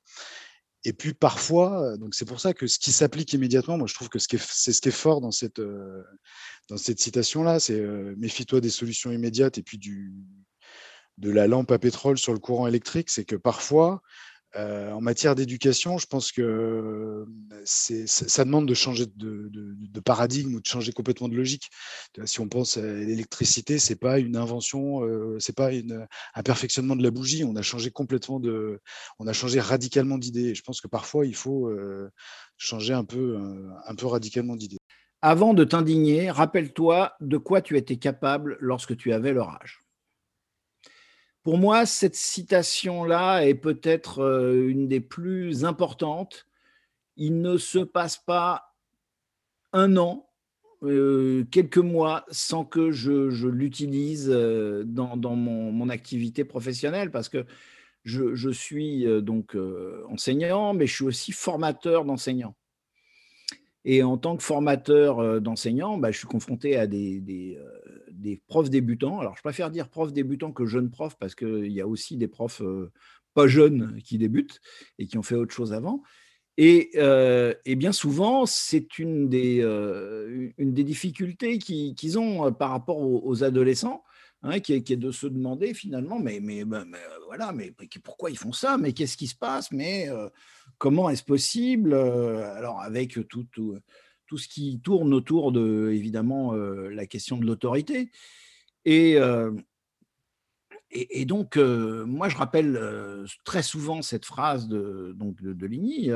Et 0.83 0.93
puis 0.93 1.13
parfois, 1.13 1.95
donc 1.97 2.15
c'est 2.15 2.25
pour 2.25 2.39
ça 2.39 2.53
que 2.53 2.65
ce 2.65 2.79
qui 2.79 2.91
s'applique 2.91 3.33
immédiatement, 3.33 3.77
moi 3.77 3.87
je 3.87 3.93
trouve 3.93 4.09
que 4.09 4.17
c'est 4.17 4.73
ce 4.73 4.81
qui 4.81 4.89
est 4.89 4.91
fort 4.91 5.21
dans 5.21 5.31
cette, 5.31 5.61
dans 6.69 6.77
cette 6.77 6.99
citation-là, 6.99 7.59
c'est 7.59 7.79
méfie-toi 8.17 8.61
des 8.61 8.71
solutions 8.71 9.11
immédiates 9.11 9.59
et 9.59 9.63
puis 9.63 9.77
du, 9.77 10.11
de 11.17 11.29
la 11.29 11.47
lampe 11.47 11.71
à 11.71 11.79
pétrole 11.79 12.17
sur 12.17 12.33
le 12.33 12.39
courant 12.39 12.67
électrique, 12.67 13.09
c'est 13.09 13.25
que 13.25 13.35
parfois, 13.35 14.01
en 14.55 15.01
matière 15.01 15.35
d'éducation, 15.35 15.97
je 15.97 16.07
pense 16.07 16.31
que 16.31 17.25
ça 17.65 18.43
demande 18.43 18.67
de 18.67 18.73
changer 18.73 19.05
de, 19.15 19.99
paradigme 20.03 20.55
ou 20.55 20.61
de 20.61 20.65
changer 20.65 20.91
complètement 20.91 21.29
de 21.29 21.35
logique. 21.35 21.69
Si 22.25 22.39
on 22.39 22.47
pense 22.47 22.77
à 22.77 22.81
l'électricité, 22.81 23.79
c'est 23.79 23.95
pas 23.95 24.19
une 24.19 24.35
invention, 24.35 25.03
euh, 25.03 25.37
c'est 25.39 25.55
pas 25.55 25.69
un 25.71 26.43
perfectionnement 26.43 26.95
de 26.95 27.03
la 27.03 27.11
bougie. 27.11 27.43
On 27.43 27.55
a 27.55 27.61
changé 27.61 27.91
complètement 27.91 28.39
de, 28.39 28.81
on 29.19 29.27
a 29.27 29.33
changé 29.33 29.59
radicalement 29.59 30.17
d'idée. 30.17 30.55
Je 30.55 30.61
pense 30.63 30.81
que 30.81 30.87
parfois 30.87 31.25
il 31.25 31.35
faut 31.35 31.71
changer 32.57 32.93
un 32.93 33.05
peu, 33.05 33.37
un 33.85 33.95
peu 33.95 34.07
radicalement 34.07 34.55
d'idée. 34.55 34.77
Avant 35.21 35.53
de 35.53 35.63
t'indigner, 35.63 36.31
rappelle-toi 36.31 37.13
de 37.21 37.37
quoi 37.37 37.61
tu 37.61 37.77
étais 37.77 37.97
capable 37.97 38.57
lorsque 38.59 38.97
tu 38.97 39.13
avais 39.13 39.33
leur 39.33 39.49
âge. 39.49 39.79
Pour 41.43 41.57
moi, 41.57 41.87
cette 41.87 42.15
citation-là 42.15 43.47
est 43.47 43.55
peut-être 43.55 44.19
euh, 44.19 44.67
une 44.67 44.87
des 44.87 44.99
plus 44.99 45.65
importantes. 45.65 46.45
Il 47.17 47.41
ne 47.41 47.57
se 47.57 47.79
passe 47.79 48.17
pas 48.17 48.75
un 49.73 49.97
an, 49.97 50.29
euh, 50.83 51.43
quelques 51.51 51.79
mois 51.79 52.25
sans 52.29 52.63
que 52.63 52.91
je, 52.91 53.47
l'utilise 53.47 54.29
euh, 54.29 54.83
dans, 54.85 55.35
mon, 55.35 55.89
activité 55.89 56.43
professionnelle 56.43 57.09
parce 57.09 57.27
que 57.27 57.45
je, 58.03 58.49
suis 58.51 59.05
donc 59.21 59.55
enseignant, 60.09 60.73
mais 60.73 60.87
je 60.87 60.95
suis 60.95 61.05
aussi 61.05 61.31
formateur 61.31 62.05
d'enseignants. 62.05 62.55
Et 63.83 64.03
en 64.03 64.17
tant 64.17 64.37
que 64.37 64.43
formateur 64.43 65.41
d'enseignants, 65.41 65.97
bah, 65.97 66.11
je 66.11 66.19
suis 66.19 66.27
confronté 66.27 66.77
à 66.77 66.87
des, 66.87 67.19
des 67.19 67.59
profs 68.47 68.69
débutants. 68.69 69.19
Alors, 69.19 69.35
je 69.35 69.41
préfère 69.41 69.71
dire 69.71 69.89
profs 69.89 70.13
débutants 70.13 70.51
que 70.51 70.65
jeunes 70.65 70.89
profs 70.89 71.17
parce 71.17 71.35
qu'il 71.35 71.71
y 71.71 71.81
a 71.81 71.87
aussi 71.87 72.17
des 72.17 72.27
profs 72.27 72.61
euh, 72.61 72.91
pas 73.33 73.47
jeunes 73.47 73.99
qui 74.03 74.17
débutent 74.17 74.59
et 74.99 75.07
qui 75.07 75.17
ont 75.17 75.23
fait 75.23 75.35
autre 75.35 75.53
chose 75.53 75.73
avant. 75.73 76.03
Et, 76.57 76.91
euh, 76.97 77.53
bien 77.65 77.91
souvent, 77.91 78.45
c'est 78.45 78.99
une, 78.99 79.29
des, 79.29 79.61
euh, 79.61 80.49
une 80.57 80.73
des 80.73 80.83
difficultés 80.83 81.57
qu'ils 81.57 82.19
ont 82.19 82.51
par 82.51 82.71
rapport 82.71 82.99
aux, 82.99 83.43
adolescents, 83.43 84.03
hein, 84.43 84.59
qui, 84.59 84.73
est, 84.73 84.95
de 84.95 85.11
se 85.11 85.27
demander 85.27 85.73
finalement, 85.73 86.19
mais, 86.19 86.39
mais, 86.41 86.63
voilà, 87.25 87.53
mais 87.53 87.73
pourquoi 88.03 88.29
ils 88.29 88.37
font 88.37 88.51
ça? 88.51 88.77
Mais 88.77 88.91
qu'est-ce 88.91 89.15
qui 89.15 89.27
se 89.27 89.35
passe? 89.35 89.71
Mais 89.71 90.09
comment 90.77 91.09
est-ce 91.09 91.23
possible? 91.23 91.93
Alors, 91.93 92.81
avec 92.81 93.17
tout 93.29 93.47
ce 94.37 94.47
qui 94.47 94.79
tourne 94.81 95.13
autour 95.13 95.51
de, 95.51 95.91
évidemment, 95.91 96.53
la 96.53 97.05
question 97.05 97.37
de 97.37 97.45
l'autorité. 97.45 98.11
Et, 98.85 99.17
et, 100.91 101.25
donc, 101.25 101.57
moi, 101.57 102.29
je 102.29 102.37
rappelle 102.37 102.79
très 103.43 103.63
souvent 103.63 104.01
cette 104.01 104.25
phrase 104.25 104.67
de, 104.67 105.13
donc 105.15 105.41
de, 105.41 105.65
Ligny 105.65 106.09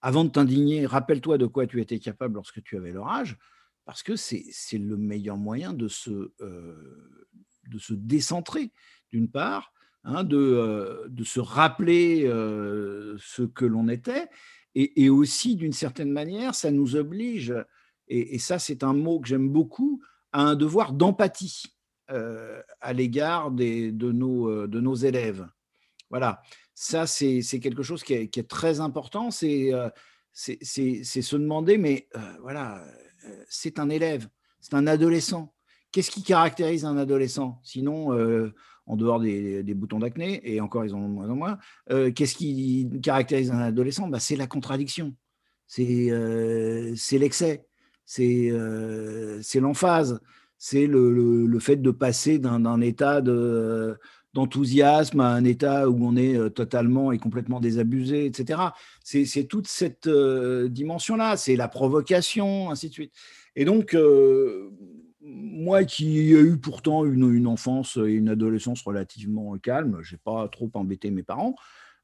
avant 0.00 0.24
de 0.24 0.30
t'indigner, 0.30 0.86
rappelle-toi 0.86 1.38
de 1.38 1.46
quoi 1.46 1.66
tu 1.66 1.80
étais 1.80 2.00
capable 2.00 2.34
lorsque 2.34 2.62
tu 2.62 2.76
avais 2.76 2.92
leur 2.92 3.08
âge, 3.08 3.38
parce 3.84 4.02
que 4.02 4.16
c'est 4.16 4.44
le 4.78 4.96
meilleur 4.96 5.36
moyen 5.36 5.72
de 5.72 5.88
se, 5.88 6.32
de 6.40 7.78
se 7.78 7.94
décentrer, 7.94 8.72
d'une 9.12 9.30
part, 9.30 9.72
hein, 10.04 10.24
de, 10.24 11.06
de, 11.08 11.24
se 11.24 11.40
rappeler 11.40 12.22
ce 13.18 13.42
que 13.42 13.64
l'on 13.64 13.88
était, 13.88 14.28
et, 14.74 15.10
aussi, 15.10 15.56
d'une 15.56 15.72
certaine 15.72 16.10
manière, 16.10 16.54
ça 16.54 16.70
nous 16.70 16.96
oblige, 16.96 17.54
et, 18.08 18.38
ça 18.38 18.58
c'est 18.58 18.82
un 18.82 18.94
mot 18.94 19.20
que 19.20 19.28
j'aime 19.28 19.48
beaucoup, 19.48 20.02
à 20.32 20.42
un 20.42 20.54
devoir 20.54 20.92
d'empathie 20.92 21.64
à 22.08 22.92
l'égard 22.92 23.50
de, 23.50 24.12
nos, 24.12 24.66
de 24.66 24.80
nos 24.80 24.94
élèves. 24.94 25.46
Voilà, 26.10 26.42
ça, 26.74 27.06
c'est 27.06 27.42
quelque 27.60 27.82
chose 27.82 28.02
qui 28.02 28.14
est, 28.14 28.48
très 28.48 28.80
important. 28.80 29.30
C'est 29.30 29.72
se 30.32 31.36
demander, 31.36 31.78
mais 31.78 32.08
voilà, 32.40 32.84
c'est 33.48 33.78
un 33.78 33.88
élève, 33.88 34.28
c'est 34.60 34.74
un 34.74 34.86
adolescent. 34.86 35.54
Qu'est-ce 35.90 36.10
qui 36.10 36.22
caractérise 36.22 36.84
un 36.84 36.96
adolescent? 36.96 37.60
Sinon, 37.62 38.10
en 38.86 38.96
dehors 38.96 39.20
des, 39.20 39.74
boutons 39.74 40.00
d'acné, 40.00 40.40
et 40.44 40.60
encore 40.60 40.84
ils 40.84 40.94
en 40.94 40.98
ont 40.98 41.08
moins 41.08 41.30
en 41.30 41.36
moins, 41.36 41.58
qu'est-ce 41.88 42.34
qui 42.34 42.88
caractérise 43.02 43.50
un 43.50 43.60
adolescent? 43.60 44.08
Bah, 44.08 44.20
C'est 44.20 44.36
la 44.36 44.46
contradiction, 44.46 45.14
c'est 45.66 46.10
l'excès, 47.12 47.66
c'est 48.04 48.50
l'emphase, 49.60 50.20
c'est 50.58 50.86
le, 50.86 51.58
fait 51.60 51.76
de 51.76 51.90
passer 51.90 52.38
d'un 52.38 52.80
état 52.80 53.20
de 53.20 53.98
d'enthousiasme 54.34 55.20
à 55.20 55.28
un 55.28 55.44
état 55.44 55.88
où 55.88 56.06
on 56.06 56.16
est 56.16 56.36
euh, 56.36 56.48
totalement 56.48 57.12
et 57.12 57.18
complètement 57.18 57.60
désabusé, 57.60 58.24
etc. 58.26 58.60
C'est 59.04 59.44
toute 59.44 59.68
cette 59.68 60.06
euh, 60.06 60.68
dimension-là, 60.68 61.36
c'est 61.36 61.56
la 61.56 61.68
provocation, 61.68 62.70
ainsi 62.70 62.88
de 62.88 62.92
suite. 62.94 63.12
Et 63.56 63.64
donc, 63.64 63.94
euh, 63.94 64.70
moi 65.24 65.84
qui 65.84 66.18
ai 66.18 66.40
eu 66.40 66.58
pourtant 66.58 67.04
une, 67.04 67.46
enfance 67.46 67.96
et 67.96 68.12
une 68.12 68.28
adolescence 68.28 68.82
relativement 68.82 69.56
calme, 69.58 69.98
je 70.02 70.14
n'ai 70.14 70.20
pas 70.24 70.48
trop 70.48 70.70
embêté 70.74 71.10
mes 71.10 71.22
parents, 71.22 71.54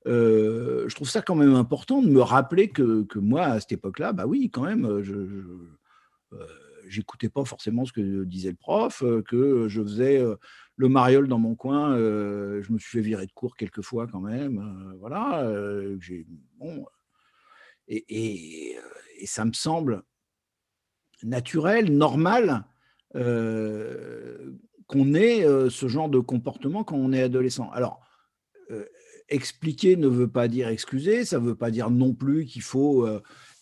je 0.07 0.95
trouve 0.95 1.09
ça 1.09 1.21
quand 1.21 1.35
même 1.35 1.55
important 1.55 2.01
de 2.01 2.09
me 2.09 2.23
rappeler 2.23 2.69
que, 2.69 3.19
moi, 3.19 3.43
à 3.43 3.61
cette 3.61 3.73
époque-là, 3.73 4.13
bah 4.13 4.27
oui, 4.27 4.51
quand 4.51 4.63
même, 4.63 5.03
je, 5.03 5.43
j'écoutais 6.87 7.29
pas 7.29 7.45
forcément 7.45 7.85
ce 7.85 7.93
que 7.93 8.25
disait 8.25 8.51
le 8.51 8.57
prof, 8.57 9.03
que 9.27 9.69
je 9.69 9.83
faisais 9.83 10.25
le 10.79 10.89
mariole 10.89 11.27
dans 11.27 11.41
mon 11.41 11.57
coin, 11.57 11.93
euh, 11.97 12.63
je 12.63 12.73
me 12.73 12.79
suis 12.79 12.99
fait 12.99 13.05
virer 13.05 13.27
de 13.27 13.33
cours 13.33 13.57
quelques 13.57 13.83
fois 13.83 14.07
quand 14.07 14.21
même. 14.21 14.59
Euh, 14.59 14.97
voilà. 15.01 15.43
Euh, 15.43 15.99
bon, 16.57 16.87
et, 17.89 18.77
ça 19.27 19.45
me 19.45 19.53
semble 19.53 20.05
naturel, 21.25 21.93
normal 21.93 22.65
qu'on 23.13 25.15
ait 25.15 25.45
ce 25.71 25.89
genre 25.89 26.09
de 26.09 26.19
comportement 26.19 26.85
quand 26.85 26.97
on 26.97 27.13
est 27.13 27.23
adolescent. 27.23 27.71
Alors, 27.71 28.01
expliquer 29.29 29.97
ne 29.97 30.09
veut 30.09 30.29
pas 30.29 30.49
dire 30.49 30.69
excuser, 30.69 31.25
ça 31.25 31.39
ne 31.39 31.47
veut 31.47 31.55
pas 31.55 31.71
dire 31.71 31.91
non 31.91 32.15
plus 32.15 32.47
qu'il 32.47 32.63
faut 32.63 33.09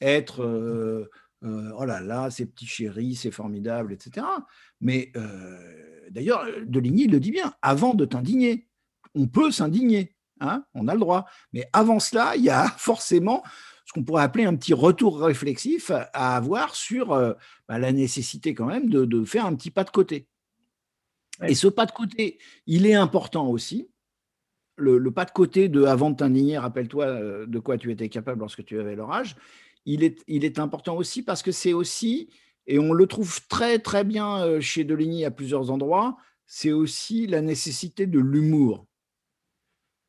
être 0.01 1.09
oh 1.43 1.85
là 1.85 2.01
là, 2.01 2.31
ces 2.31 2.47
petits 2.47 2.67
chéris, 2.67 3.15
c'est 3.15 3.31
formidable, 3.31 3.93
etc. 3.93 4.27
Mais 4.81 5.13
d'ailleurs, 6.11 6.45
Deligny 6.67 7.07
le 7.07 7.21
dit 7.21 7.31
bien, 7.31 7.55
avant 7.63 7.95
de 7.95 8.05
t'indigner, 8.05 8.69
on 9.15 9.27
peut 9.27 9.51
s'indigner, 9.51 10.15
hein, 10.41 10.65
on 10.75 10.89
a 10.89 10.95
le 10.95 11.01
droit. 11.01 11.27
Mais 11.53 11.69
avant 11.73 12.01
cela, 12.01 12.37
il 12.37 12.45
y 12.45 12.51
a 12.51 12.69
forcément 12.77 13.43
ce 13.87 13.93
qu'on 13.93 14.05
pourrait 14.05 14.25
appeler 14.25 14.45
un 14.45 14.55
petit 14.55 14.75
retour 14.75 15.21
réflexif 15.21 15.91
à 15.91 16.37
avoir 16.37 16.75
sur 16.75 17.09
bah, 17.09 17.79
la 17.79 17.93
nécessité 17.93 18.53
quand 18.53 18.67
même 18.67 18.91
de, 18.91 19.25
faire 19.25 19.47
un 19.47 19.55
petit 19.55 19.71
pas 19.71 19.85
de 19.85 19.91
côté. 19.91 20.27
Et 21.47 21.55
ce 21.55 21.69
pas 21.69 21.87
de 21.87 21.93
côté, 21.93 22.39
il 22.67 22.87
est 22.87 22.95
important 22.95 23.49
aussi. 23.49 23.89
Le, 24.77 24.99
le 24.99 25.11
pas 25.11 25.25
de 25.25 25.31
côté 25.31 25.69
de 25.69 25.85
avant 25.85 26.11
de 26.11 26.17
t'indigner, 26.17 26.59
rappelle-toi 26.59 27.47
de 27.47 27.59
quoi 27.59 27.79
tu 27.79 27.91
étais 27.91 28.09
capable 28.09 28.41
lorsque 28.41 28.65
tu 28.65 28.79
avais 28.79 28.97
leur 28.97 29.11
âge, 29.13 29.37
il 29.87 30.03
est, 30.03 30.23
il 30.27 30.45
est 30.45 30.59
important 30.59 30.97
aussi 30.97 31.23
parce 31.23 31.43
que 31.43 31.53
c'est 31.53 31.73
aussi 31.73 32.29
et 32.67 32.79
on 32.79 32.93
le 32.93 33.07
trouve 33.07 33.47
très 33.49 33.79
très 33.79 34.05
bien 34.05 34.61
chez 34.61 34.85
Deligny 34.85 35.25
à 35.25 35.31
plusieurs 35.31 35.71
endroits, 35.71 36.17
c'est 36.47 36.73
aussi 36.73 37.27
la 37.27 37.41
nécessité 37.41 38.07
de 38.07 38.19
l'humour. 38.19 38.87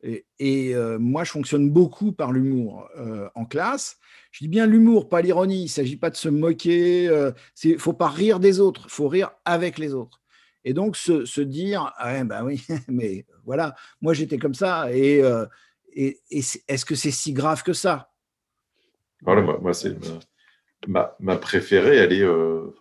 Et, 0.03 0.75
moi, 0.99 1.23
je 1.23 1.31
fonctionne 1.31 1.69
beaucoup 1.69 2.11
par 2.11 2.31
l'humour 2.31 2.89
en 3.35 3.45
classe. 3.45 3.97
Je 4.31 4.43
dis 4.43 4.47
bien 4.47 4.65
l'humour, 4.65 5.09
pas 5.09 5.21
l'ironie. 5.21 5.61
Il 5.61 5.63
ne 5.63 5.69
s'agit 5.69 5.97
pas 5.97 6.09
de 6.09 6.15
se 6.15 6.29
moquer. 6.29 7.05
Il 7.63 7.71
ne 7.71 7.77
faut 7.77 7.93
pas 7.93 8.09
rire 8.09 8.39
des 8.39 8.59
autres. 8.59 8.83
Il 8.85 8.91
faut 8.91 9.07
rire 9.07 9.31
avec 9.45 9.77
les 9.77 9.93
autres. 9.93 10.21
Et 10.63 10.73
donc, 10.73 10.97
se, 10.97 11.41
dire, 11.41 11.93
ah, 11.97 12.23
ben 12.23 12.43
oui, 12.43 12.65
mais 12.87 13.25
voilà, 13.45 13.75
moi 14.01 14.13
j'étais 14.13 14.37
comme 14.37 14.53
ça. 14.53 14.93
Et, 14.93 15.23
est-ce 15.95 16.85
que 16.85 16.95
c'est 16.95 17.11
si 17.11 17.33
grave 17.33 17.63
que 17.63 17.73
ça? 17.73 18.11
Voilà, 19.21 19.41
moi, 19.41 19.57
moi 19.59 19.73
c'est 19.73 19.97
ma, 20.85 21.35
préférée, 21.37 21.97
elle 21.97 22.13
est, 22.13 22.21
euh, 22.21 22.73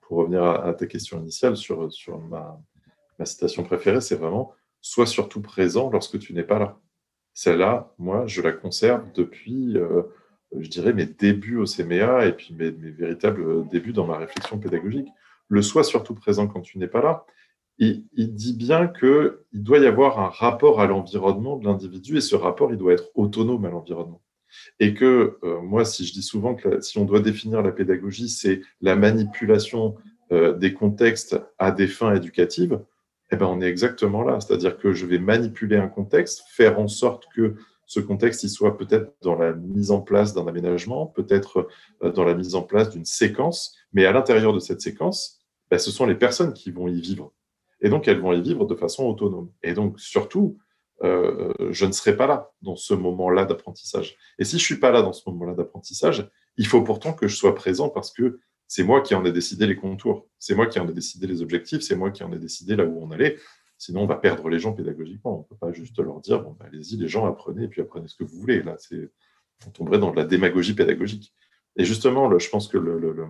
pour 0.00 0.18
revenir 0.18 0.44
à, 0.44 0.74
ta 0.74 0.86
question 0.86 1.20
initiale 1.20 1.56
sur, 1.56 1.88
ma 2.20 3.24
citation 3.24 3.62
préférée, 3.64 4.00
c'est 4.00 4.16
vraiment 4.16 4.52
sois 4.80 5.06
surtout 5.06 5.40
présent 5.40 5.90
lorsque 5.90 6.18
tu 6.18 6.32
n'es 6.32 6.42
pas 6.42 6.58
là. 6.58 6.78
Celle-là, 7.34 7.94
moi, 7.98 8.26
je 8.26 8.42
la 8.42 8.52
conserve 8.52 9.04
depuis, 9.14 9.76
euh, 9.76 10.02
je 10.58 10.68
dirais, 10.68 10.92
mes 10.92 11.06
débuts 11.06 11.58
au 11.58 11.64
CMA 11.64 12.26
et 12.26 12.32
puis 12.32 12.54
mes, 12.54 12.70
véritables 12.70 13.68
débuts 13.68 13.92
dans 13.92 14.06
ma 14.06 14.18
réflexion 14.18 14.58
pédagogique. 14.58 15.08
Le 15.48 15.62
sois 15.62 15.84
surtout 15.84 16.14
présent 16.14 16.46
quand 16.48 16.60
tu 16.60 16.78
n'es 16.78 16.88
pas 16.88 17.02
là, 17.02 17.24
il, 17.78 18.34
dit 18.34 18.54
bien 18.54 18.88
qu'il 18.88 19.32
doit 19.52 19.78
y 19.78 19.86
avoir 19.86 20.20
un 20.20 20.28
rapport 20.28 20.80
à 20.80 20.86
l'environnement 20.86 21.56
de 21.56 21.64
l'individu 21.64 22.18
et 22.18 22.20
ce 22.20 22.36
rapport, 22.36 22.70
il 22.70 22.76
doit 22.76 22.92
être 22.92 23.10
autonome 23.14 23.64
à 23.64 23.70
l'environnement. 23.70 24.22
Et 24.80 24.92
que 24.94 25.38
euh, 25.44 25.60
moi, 25.62 25.84
si 25.84 26.04
je 26.04 26.12
dis 26.12 26.22
souvent 26.22 26.54
que 26.54 26.80
si 26.80 26.98
on 26.98 27.04
doit 27.04 27.20
définir 27.20 27.62
la 27.62 27.72
pédagogie, 27.72 28.28
c'est 28.28 28.60
la 28.80 28.96
manipulation 28.96 29.94
euh, 30.32 30.52
des 30.52 30.74
contextes 30.74 31.40
à 31.58 31.70
des 31.70 31.86
fins 31.86 32.14
éducatives, 32.14 32.80
eh 33.30 33.36
ben, 33.36 33.46
on 33.46 33.60
est 33.60 33.68
exactement 33.68 34.22
là. 34.22 34.40
C'est-à-dire 34.40 34.78
que 34.78 34.92
je 34.92 35.06
vais 35.06 35.18
manipuler 35.18 35.76
un 35.76 35.88
contexte, 35.88 36.42
faire 36.48 36.78
en 36.78 36.88
sorte 36.88 37.26
que 37.34 37.54
ce 37.86 38.00
contexte 38.00 38.44
il 38.44 38.48
soit 38.48 38.78
peut-être 38.78 39.14
dans 39.22 39.34
la 39.34 39.52
mise 39.52 39.90
en 39.90 40.00
place 40.00 40.32
d'un 40.32 40.46
aménagement, 40.46 41.06
peut-être 41.06 41.68
euh, 42.02 42.12
dans 42.12 42.24
la 42.24 42.34
mise 42.34 42.54
en 42.54 42.62
place 42.62 42.90
d'une 42.90 43.04
séquence, 43.04 43.74
mais 43.92 44.06
à 44.06 44.12
l'intérieur 44.12 44.52
de 44.52 44.60
cette 44.60 44.80
séquence, 44.80 45.40
ben, 45.70 45.78
ce 45.78 45.90
sont 45.90 46.06
les 46.06 46.14
personnes 46.14 46.52
qui 46.52 46.70
vont 46.70 46.88
y 46.88 47.00
vivre. 47.00 47.32
Et 47.80 47.88
donc, 47.88 48.06
elles 48.08 48.20
vont 48.20 48.32
y 48.32 48.42
vivre 48.42 48.66
de 48.66 48.74
façon 48.74 49.04
autonome. 49.04 49.50
Et 49.62 49.72
donc, 49.72 49.98
surtout, 49.98 50.58
euh, 51.02 51.52
je 51.70 51.86
ne 51.86 51.92
serai 51.92 52.16
pas 52.16 52.26
là 52.26 52.50
dans 52.62 52.76
ce 52.76 52.94
moment-là 52.94 53.44
d'apprentissage. 53.44 54.16
Et 54.38 54.44
si 54.44 54.58
je 54.58 54.64
suis 54.64 54.76
pas 54.78 54.90
là 54.90 55.02
dans 55.02 55.12
ce 55.12 55.28
moment-là 55.30 55.54
d'apprentissage, 55.54 56.30
il 56.56 56.66
faut 56.66 56.82
pourtant 56.82 57.12
que 57.12 57.26
je 57.26 57.36
sois 57.36 57.54
présent 57.54 57.88
parce 57.88 58.12
que 58.12 58.38
c'est 58.70 58.84
moi 58.84 59.00
qui 59.00 59.16
en 59.16 59.24
ai 59.24 59.32
décidé 59.32 59.66
les 59.66 59.74
contours, 59.74 60.28
c'est 60.38 60.54
moi 60.54 60.68
qui 60.68 60.78
en 60.78 60.88
ai 60.88 60.92
décidé 60.92 61.26
les 61.26 61.42
objectifs, 61.42 61.82
c'est 61.82 61.96
moi 61.96 62.12
qui 62.12 62.22
en 62.22 62.32
ai 62.32 62.38
décidé 62.38 62.76
là 62.76 62.84
où 62.84 63.02
on 63.02 63.10
allait. 63.10 63.36
Sinon, 63.78 64.02
on 64.02 64.06
va 64.06 64.14
perdre 64.14 64.48
les 64.48 64.60
gens 64.60 64.72
pédagogiquement. 64.72 65.38
On 65.38 65.38
ne 65.40 65.44
peut 65.44 65.56
pas 65.56 65.72
juste 65.72 65.98
leur 65.98 66.20
dire, 66.20 66.40
bon, 66.40 66.56
bah, 66.56 66.66
allez-y, 66.68 66.96
les 66.96 67.08
gens, 67.08 67.26
apprenez, 67.26 67.64
et 67.64 67.68
puis 67.68 67.80
apprenez 67.80 68.06
ce 68.06 68.14
que 68.14 68.22
vous 68.22 68.38
voulez. 68.38 68.62
Là, 68.62 68.76
c'est, 68.78 69.10
on 69.66 69.70
tomberait 69.70 69.98
dans 69.98 70.12
de 70.12 70.16
la 70.16 70.24
démagogie 70.24 70.74
pédagogique. 70.74 71.34
Et 71.74 71.84
justement, 71.84 72.38
je 72.38 72.48
pense 72.48 72.68
que 72.68 72.78
le, 72.78 73.26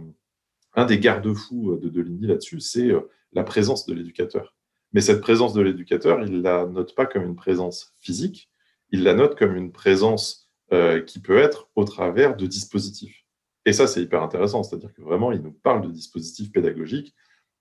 un 0.74 0.84
des 0.84 0.98
garde-fous 0.98 1.78
de 1.78 1.88
Deligny 1.88 2.26
là-dessus, 2.26 2.60
c'est 2.60 2.90
euh, 2.90 3.08
la 3.32 3.42
présence 3.42 3.86
de 3.86 3.94
l'éducateur. 3.94 4.54
Mais 4.92 5.00
cette 5.00 5.22
présence 5.22 5.54
de 5.54 5.62
l'éducateur, 5.62 6.22
il 6.22 6.42
la 6.42 6.66
note 6.66 6.94
pas 6.94 7.06
comme 7.06 7.24
une 7.24 7.36
présence 7.36 7.94
physique, 7.98 8.50
il 8.90 9.04
la 9.04 9.14
note 9.14 9.38
comme 9.38 9.56
une 9.56 9.72
présence 9.72 10.50
euh, 10.74 11.00
qui 11.00 11.18
peut 11.18 11.38
être 11.38 11.70
au 11.76 11.84
travers 11.84 12.36
de 12.36 12.44
dispositifs. 12.44 13.19
Et 13.66 13.72
ça, 13.72 13.86
c'est 13.86 14.02
hyper 14.02 14.22
intéressant, 14.22 14.62
c'est-à-dire 14.62 14.92
que 14.92 15.02
vraiment, 15.02 15.32
il 15.32 15.42
nous 15.42 15.52
parle 15.52 15.82
de 15.82 15.90
dispositifs 15.90 16.50
pédagogiques 16.50 17.14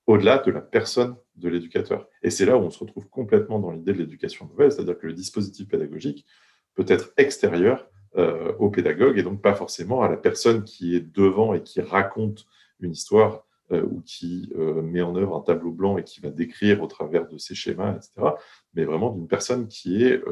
au-delà 0.07 0.39
de 0.39 0.49
la 0.49 0.61
personne 0.61 1.15
de 1.35 1.49
l'éducateur. 1.49 2.07
Et 2.23 2.31
c'est 2.31 2.45
là 2.45 2.57
où 2.57 2.61
on 2.61 2.71
se 2.71 2.79
retrouve 2.79 3.07
complètement 3.09 3.59
dans 3.59 3.71
l'idée 3.71 3.93
de 3.93 3.99
l'éducation 3.99 4.47
nouvelle, 4.47 4.71
c'est-à-dire 4.71 4.97
que 4.97 5.07
le 5.07 5.13
dispositif 5.13 5.67
pédagogique 5.67 6.25
peut 6.73 6.85
être 6.87 7.11
extérieur 7.17 7.87
euh, 8.17 8.53
au 8.57 8.71
pédagogue 8.71 9.19
et 9.19 9.23
donc 9.23 9.39
pas 9.39 9.53
forcément 9.53 10.01
à 10.01 10.09
la 10.09 10.17
personne 10.17 10.63
qui 10.63 10.95
est 10.95 10.99
devant 10.99 11.53
et 11.53 11.61
qui 11.61 11.79
raconte 11.79 12.47
une 12.79 12.93
histoire 12.93 13.45
euh, 13.71 13.83
ou 13.83 14.01
qui 14.01 14.51
euh, 14.57 14.81
met 14.81 15.01
en 15.01 15.15
œuvre 15.15 15.35
un 15.35 15.41
tableau 15.41 15.71
blanc 15.71 15.95
et 15.99 16.03
qui 16.03 16.21
va 16.21 16.31
décrire 16.31 16.81
au 16.81 16.87
travers 16.87 17.27
de 17.27 17.37
ces 17.37 17.53
schémas, 17.53 17.95
etc., 17.95 18.29
mais 18.73 18.83
vraiment 18.83 19.11
d'une 19.11 19.27
personne 19.27 19.67
qui 19.67 20.03
est 20.03 20.23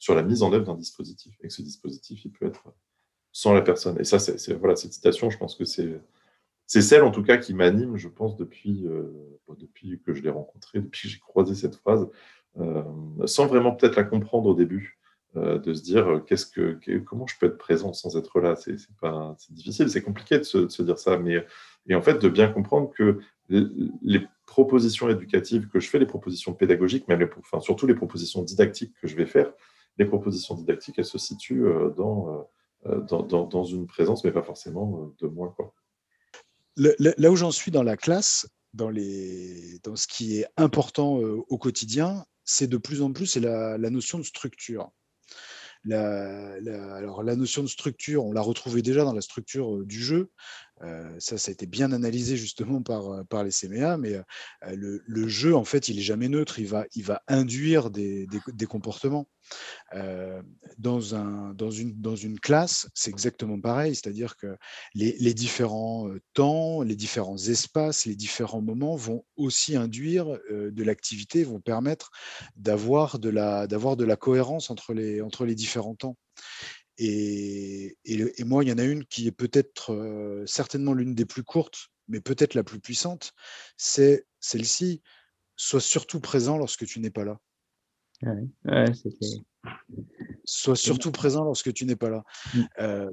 sur 0.00 0.16
la 0.16 0.24
mise 0.24 0.42
en 0.42 0.52
œuvre 0.52 0.64
d'un 0.64 0.74
dispositif. 0.74 1.36
Et 1.44 1.46
que 1.46 1.54
ce 1.54 1.62
dispositif, 1.62 2.24
il 2.24 2.32
peut 2.32 2.46
être 2.46 2.64
sans 3.32 3.54
la 3.54 3.62
personne. 3.62 3.98
Et 3.98 4.04
ça, 4.04 4.18
c'est 4.18 4.52
voilà, 4.54 4.76
cette 4.76 4.92
citation, 4.92 5.30
je 5.30 5.38
pense 5.38 5.56
que 5.56 5.64
c'est 5.64 6.00
celle 6.66 7.02
en 7.02 7.10
tout 7.10 7.22
cas 7.22 7.38
qui 7.38 7.54
m'anime, 7.54 7.96
je 7.96 8.08
pense, 8.08 8.36
depuis, 8.36 8.86
euh, 8.86 9.10
depuis 9.58 10.00
que 10.04 10.12
je 10.12 10.22
l'ai 10.22 10.30
rencontrée, 10.30 10.80
depuis 10.80 11.08
que 11.08 11.14
j'ai 11.14 11.20
croisé 11.20 11.54
cette 11.54 11.76
phrase, 11.76 12.08
euh, 12.60 12.82
sans 13.26 13.46
vraiment 13.46 13.72
peut-être 13.72 13.96
la 13.96 14.04
comprendre 14.04 14.50
au 14.50 14.54
début, 14.54 14.98
euh, 15.36 15.58
de 15.58 15.72
se 15.72 15.82
dire 15.82 16.22
qu'est-ce 16.26 16.44
que, 16.44 16.78
comment 16.98 17.26
je 17.26 17.38
peux 17.38 17.46
être 17.46 17.56
présent 17.56 17.94
sans 17.94 18.18
être 18.18 18.38
là? 18.40 18.54
C'est 18.54 18.76
difficile, 19.50 19.88
c'est 19.88 20.02
compliqué 20.02 20.38
de 20.38 20.44
se, 20.44 20.82
dire 20.82 20.98
ça, 20.98 21.18
mais 21.18 21.46
et 21.88 21.94
en 21.94 22.02
fait 22.02 22.18
de 22.18 22.28
bien 22.28 22.48
comprendre 22.48 22.90
que 22.90 23.20
les 23.48 24.26
propositions 24.46 25.08
éducatives 25.08 25.68
que 25.68 25.80
je 25.80 25.88
fais, 25.88 25.98
les 25.98 26.06
propositions 26.06 26.52
pédagogiques, 26.52 27.06
enfin, 27.38 27.60
surtout 27.60 27.86
les 27.86 27.94
propositions 27.94 28.42
didactiques 28.42 28.94
que 29.00 29.08
je 29.08 29.16
vais 29.16 29.26
faire, 29.26 29.52
les 29.98 30.04
propositions 30.04 30.54
didactiques, 30.54 30.98
elles 30.98 31.04
se 31.04 31.18
situent 31.18 31.66
dans, 31.96 32.46
dans, 32.84 33.22
dans, 33.22 33.64
une 33.64 33.86
présence, 33.86 34.24
mais 34.24 34.32
pas 34.32 34.42
forcément 34.42 35.14
de 35.20 35.26
moi. 35.28 35.54
Là 36.76 37.30
où 37.30 37.36
j'en 37.36 37.50
suis 37.50 37.70
dans 37.70 37.82
la 37.82 37.96
classe, 37.96 38.46
dans, 38.74 38.90
ce 38.94 40.06
qui 40.06 40.38
est 40.38 40.46
important 40.56 41.20
euh, 41.20 41.42
au 41.48 41.58
quotidien, 41.58 42.24
c'est 42.44 42.66
de 42.66 42.78
plus 42.78 43.02
en 43.02 43.12
plus 43.12 43.26
c'est 43.26 43.40
la, 43.40 43.78
notion 43.78 44.18
de 44.18 44.24
structure. 44.24 44.90
La, 45.84 46.54
alors 46.94 47.22
la 47.22 47.34
notion 47.34 47.62
de 47.62 47.68
structure, 47.68 48.24
on 48.24 48.32
l'a 48.32 48.40
retrouvée 48.40 48.82
déjà 48.82 49.04
dans 49.04 49.12
la 49.12 49.20
structure 49.20 49.76
euh, 49.76 49.84
du 49.84 50.00
jeu. 50.00 50.30
Ça, 51.18 51.38
ça 51.38 51.50
a 51.50 51.52
été 51.52 51.66
bien 51.66 51.92
analysé 51.92 52.36
justement 52.36 52.82
par, 52.82 53.44
les 53.44 53.50
CMA, 53.50 53.96
mais 53.98 54.20
le, 54.72 55.28
jeu, 55.28 55.54
en 55.54 55.64
fait, 55.64 55.88
il 55.88 55.98
est 55.98 56.02
jamais 56.02 56.28
neutre. 56.28 56.58
Il 56.58 56.66
va, 56.66 56.86
il 56.94 57.04
va 57.04 57.22
induire 57.28 57.90
des, 57.90 58.26
des 58.48 58.66
comportements. 58.66 59.28
Dans, 60.78 61.14
un, 61.14 61.52
dans, 61.54 61.70
une, 61.70 62.00
dans 62.00 62.16
une 62.16 62.40
classe, 62.40 62.88
c'est 62.94 63.10
exactement 63.10 63.60
pareil, 63.60 63.94
c'est-à-dire 63.94 64.36
que 64.36 64.56
les, 64.94 65.34
différents 65.34 66.08
euh, 66.08 66.20
temps, 66.32 66.82
les 66.82 66.96
différents 66.96 67.36
espaces, 67.36 68.06
les 68.06 68.16
différents 68.16 68.62
moments 68.62 68.96
vont 68.96 69.24
aussi 69.36 69.76
induire 69.76 70.26
de 70.50 70.82
l'activité, 70.82 71.44
vont 71.44 71.60
permettre 71.60 72.10
d'avoir 72.56 73.18
de, 73.18 73.28
la, 73.28 73.66
de 73.66 74.04
la 74.04 74.16
cohérence 74.16 74.70
entre 74.70 74.94
les, 74.94 75.20
entre 75.20 75.44
les 75.44 75.54
différents 75.54 75.94
temps. 75.94 76.16
Et, 76.98 77.96
et, 78.04 78.44
moi, 78.44 78.62
il 78.62 78.68
y 78.68 78.72
en 78.72 78.78
a 78.78 78.84
une 78.84 79.04
qui 79.06 79.26
est 79.26 79.32
peut-être 79.32 80.44
certainement 80.46 80.92
l'une 80.92 81.14
des 81.14 81.24
plus 81.24 81.42
courtes, 81.42 81.88
mais 82.08 82.20
peut-être 82.20 82.54
la 82.54 82.64
plus 82.64 82.80
puissante, 82.80 83.32
c'est 83.76 84.26
celle-ci. 84.40 85.02
Sois 85.56 85.80
surtout 85.80 86.20
présent 86.20 86.58
lorsque 86.58 86.86
tu 86.86 87.00
n'es 87.00 87.10
pas 87.10 87.24
là. 87.24 87.40
Sois 90.44 90.76
surtout 90.76 91.12
présent 91.12 91.44
lorsque 91.44 91.72
tu 91.72 91.84
n'es 91.84 91.96
pas 91.96 92.10
là. 92.10 92.24
Mmh. 92.54 92.62
Euh, 92.80 93.10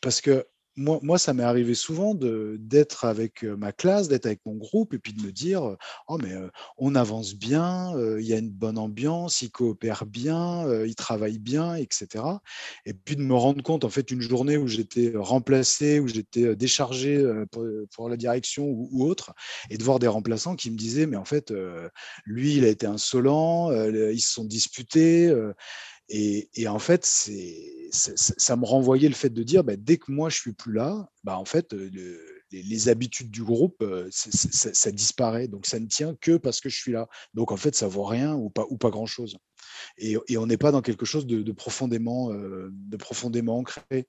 parce 0.00 0.20
que 0.20 0.46
moi, 0.76 1.18
ça 1.18 1.34
m'est 1.34 1.42
arrivé 1.42 1.74
souvent 1.74 2.14
d'être 2.14 3.04
avec 3.04 3.44
euh, 3.44 3.56
ma 3.56 3.72
classe, 3.72 4.08
d'être 4.08 4.26
avec 4.26 4.40
mon 4.46 4.54
groupe 4.54 4.94
et 4.94 4.98
puis 4.98 5.12
de 5.12 5.22
me 5.22 5.32
dire 5.32 5.76
Oh, 6.08 6.16
mais 6.18 6.32
euh, 6.32 6.48
on 6.78 6.94
avance 6.94 7.34
bien, 7.34 7.92
il 8.18 8.26
y 8.26 8.32
a 8.32 8.38
une 8.38 8.50
bonne 8.50 8.78
ambiance, 8.78 9.42
ils 9.42 9.50
coopèrent 9.50 10.06
bien, 10.06 10.84
ils 10.84 10.94
travaillent 10.94 11.38
bien, 11.38 11.74
etc. 11.74 12.24
Et 12.86 12.94
puis 12.94 13.16
de 13.16 13.22
me 13.22 13.34
rendre 13.34 13.62
compte, 13.62 13.84
en 13.84 13.90
fait, 13.90 14.10
une 14.10 14.20
journée 14.20 14.56
où 14.56 14.66
j'étais 14.66 15.12
remplacé, 15.14 16.00
où 16.00 16.08
j'étais 16.08 16.54
déchargé 16.56 17.22
pour, 17.50 18.08
la 18.08 18.16
direction 18.16 18.66
ou, 18.66 19.04
autre, 19.04 19.34
et 19.70 19.76
de 19.76 19.84
voir 19.84 19.98
des 19.98 20.08
remplaçants 20.08 20.56
qui 20.56 20.70
me 20.70 20.76
disaient 20.76 21.06
Mais 21.06 21.16
en 21.16 21.24
fait, 21.24 21.52
lui, 22.24 22.56
il 22.56 22.64
a 22.64 22.68
été 22.68 22.86
insolent, 22.86 23.70
ils 23.72 24.20
se 24.20 24.32
sont 24.32 24.44
disputés. 24.44 25.32
Et, 26.12 26.66
en 26.66 26.80
fait, 26.80 27.04
ça 27.04 28.56
me 28.56 28.66
renvoyait 28.66 29.08
le 29.08 29.14
fait 29.14 29.30
de 29.30 29.42
dire, 29.44 29.62
bah, 29.62 29.76
dès 29.76 29.96
que 29.96 30.10
moi 30.10 30.28
je 30.28 30.36
suis 30.36 30.52
plus 30.52 30.72
là, 30.72 31.08
bah, 31.22 31.38
en 31.38 31.44
fait, 31.44 31.72
les, 31.72 32.88
habitudes 32.88 33.30
du 33.30 33.44
groupe, 33.44 33.84
ça, 34.10 34.90
disparaît. 34.90 35.46
Donc 35.46 35.66
ça 35.66 35.78
ne 35.78 35.86
tient 35.86 36.16
que 36.20 36.36
parce 36.36 36.60
que 36.60 36.68
je 36.68 36.76
suis 36.76 36.92
là. 36.92 37.08
Donc 37.34 37.52
en 37.52 37.56
fait, 37.56 37.76
ça 37.76 37.86
vaut 37.86 38.04
rien 38.04 38.34
ou 38.34 38.50
pas, 38.50 38.66
ou 38.70 38.76
pas 38.76 38.90
grand 38.90 39.06
chose. 39.06 39.38
Et, 39.98 40.16
on 40.36 40.46
n'est 40.46 40.56
pas 40.56 40.72
dans 40.72 40.82
quelque 40.82 41.06
chose 41.06 41.26
de, 41.26 41.42
de 41.42 41.52
profondément 41.52 42.28
ancré. 43.56 44.08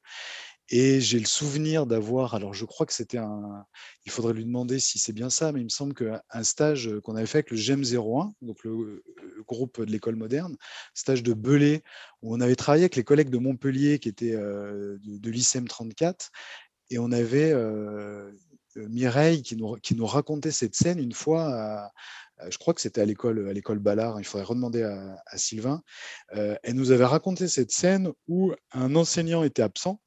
Et 0.73 1.01
j'ai 1.01 1.19
le 1.19 1.25
souvenir 1.25 1.86
d'avoir, 1.86 2.34
alors 2.34 2.53
je 2.53 2.63
crois 2.63 2.86
que 2.86 2.93
c'était 2.93 3.17
un, 3.17 3.65
il 4.05 4.12
faudrait 4.12 4.34
lui 4.34 4.45
demander 4.45 4.79
si 4.79 4.99
c'est 4.99 5.12
bien 5.12 5.29
ça, 5.29 5.51
mais 5.51 5.60
il 5.60 5.65
me 5.65 5.69
semble 5.69 5.93
qu'un 5.93 6.43
stage 6.43 6.89
qu'on 7.03 7.17
avait 7.17 7.25
fait 7.25 7.39
avec 7.39 7.51
le 7.51 7.57
GEM 7.57 7.84
01, 7.84 8.34
donc 8.41 8.63
le, 8.63 9.03
groupe 9.47 9.81
de 9.81 9.91
l'école 9.91 10.15
moderne, 10.15 10.55
stage 10.93 11.23
de 11.23 11.34
Belay, 11.34 11.84
où 12.21 12.34
on 12.34 12.39
avait 12.39 12.55
travaillé 12.55 12.84
avec 12.84 12.95
les 12.95 13.03
collègues 13.03 13.29
de 13.29 13.38
Montpellier 13.38 13.99
qui 13.99 14.07
étaient 14.07 14.34
euh, 14.34 14.97
de, 15.03 15.29
l'ICM 15.29 15.67
34, 15.67 16.31
et 16.89 16.99
on 16.99 17.12
avait 17.12 17.51
euh, 17.51 18.31
Mireille 18.77 19.41
qui 19.41 19.57
nous, 19.57 19.75
qui 19.75 19.93
nous 19.93 20.05
racontait 20.05 20.51
cette 20.51 20.75
scène 20.75 20.99
une 20.99 21.13
fois 21.13 21.91
je 22.49 22.57
crois 22.57 22.73
que 22.73 22.81
c'était 22.81 23.01
à 23.01 23.05
l'école 23.05 23.47
à 23.49 23.53
l'école 23.53 23.79
Ballard, 23.79 24.19
il 24.19 24.23
faudrait 24.23 24.45
redemander 24.45 24.81
à, 24.84 25.38
Sylvain. 25.38 25.84
Euh, 26.36 26.55
elle 26.63 26.75
nous 26.75 26.91
avait 26.91 27.05
raconté 27.05 27.47
cette 27.47 27.71
scène 27.71 28.12
où 28.27 28.53
un 28.71 28.95
enseignant 28.95 29.43
était 29.43 29.62
absent 29.62 30.01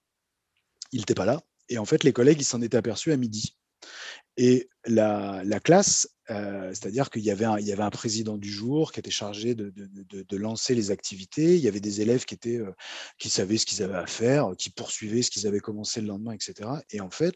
il 0.95 1.01
n'était 1.01 1.15
pas 1.15 1.27
là. 1.27 1.43
Et 1.69 1.77
en 1.77 1.85
fait, 1.85 2.05
les 2.05 2.13
collègues, 2.13 2.41
ils 2.41 2.45
s'en 2.45 2.63
étaient 2.63 2.77
aperçus 2.77 3.13
à 3.13 3.17
midi. 3.17 3.57
Et 4.37 4.71
la, 4.87 5.43
classe, 5.63 6.09
euh, 6.31 6.71
c'est-à-dire 6.71 7.11
qu'il 7.11 7.23
y, 7.23 7.31
avait 7.31 7.45
un, 7.45 7.91
président 7.91 8.39
du 8.39 8.51
jour 8.51 8.93
qui 8.93 9.01
était 9.01 9.11
chargé 9.11 9.55
de, 9.55 10.37
lancer 10.37 10.75
les 10.75 10.91
activités, 10.91 11.55
il 11.57 11.61
y 11.61 11.69
avait 11.69 11.81
des 11.81 12.01
élèves 12.01 12.25
qui, 12.25 12.35
étaient, 12.35 12.57
euh, 12.57 12.73
qui 13.19 13.29
savaient 13.29 13.59
ce 13.59 13.67
qu'ils 13.67 13.83
avaient 13.83 13.99
à 13.99 14.07
faire, 14.07 14.53
qui 14.59 14.71
poursuivaient 14.71 15.23
ce 15.23 15.31
qu'ils 15.31 15.47
avaient 15.47 15.61
commencé 15.61 16.01
le 16.01 16.07
lendemain, 16.07 16.33
etc. 16.33 16.69
Et 16.91 17.01
en 17.01 17.11
fait, 17.11 17.35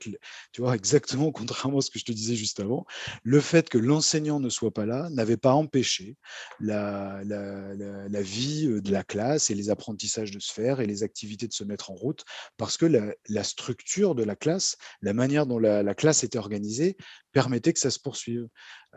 tu 0.52 0.60
vois, 0.60 0.74
exactement 0.74 1.30
contrairement 1.32 1.78
à 1.78 1.80
ce 1.82 1.90
que 1.90 1.98
je 1.98 2.04
te 2.04 2.12
disais 2.12 2.34
juste 2.34 2.60
avant, 2.60 2.86
le 3.22 3.40
fait 3.40 3.68
que 3.68 3.78
l'enseignant 3.78 4.40
ne 4.40 4.48
soit 4.48 4.72
pas 4.72 4.86
là 4.86 5.10
n'avait 5.10 5.36
pas 5.36 5.52
empêché 5.52 6.16
la, 6.58 7.20
la, 7.24 8.22
vie 8.22 8.66
euh, 8.66 8.80
de 8.80 8.90
la 8.90 9.04
classe 9.04 9.50
et 9.50 9.54
les 9.54 9.70
apprentissages 9.70 10.30
de 10.30 10.40
se 10.40 10.52
faire 10.52 10.80
et 10.80 10.86
les 10.86 11.02
activités 11.02 11.46
de 11.46 11.52
se 11.52 11.64
mettre 11.64 11.90
en 11.90 11.94
route, 11.94 12.24
parce 12.56 12.76
que 12.76 12.86
la, 12.86 13.44
structure 13.44 14.14
de 14.14 14.24
la 14.24 14.34
classe, 14.34 14.76
la 15.02 15.12
manière 15.12 15.46
dont 15.46 15.58
la 15.58 15.94
classe 15.94 16.24
était 16.24 16.38
organisée, 16.38 16.96
permettait 17.32 17.72
que 17.72 17.78
ça 17.78 17.90
se 17.90 17.98
poursuive. 17.98 18.48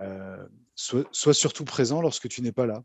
Euh, 0.02 0.46
sois, 0.76 1.34
surtout 1.34 1.66
présent 1.66 2.02
lorsque 2.02 2.28
tu 2.30 2.42
n'es 2.42 2.52
pas 2.52 2.66
là. 2.66 2.84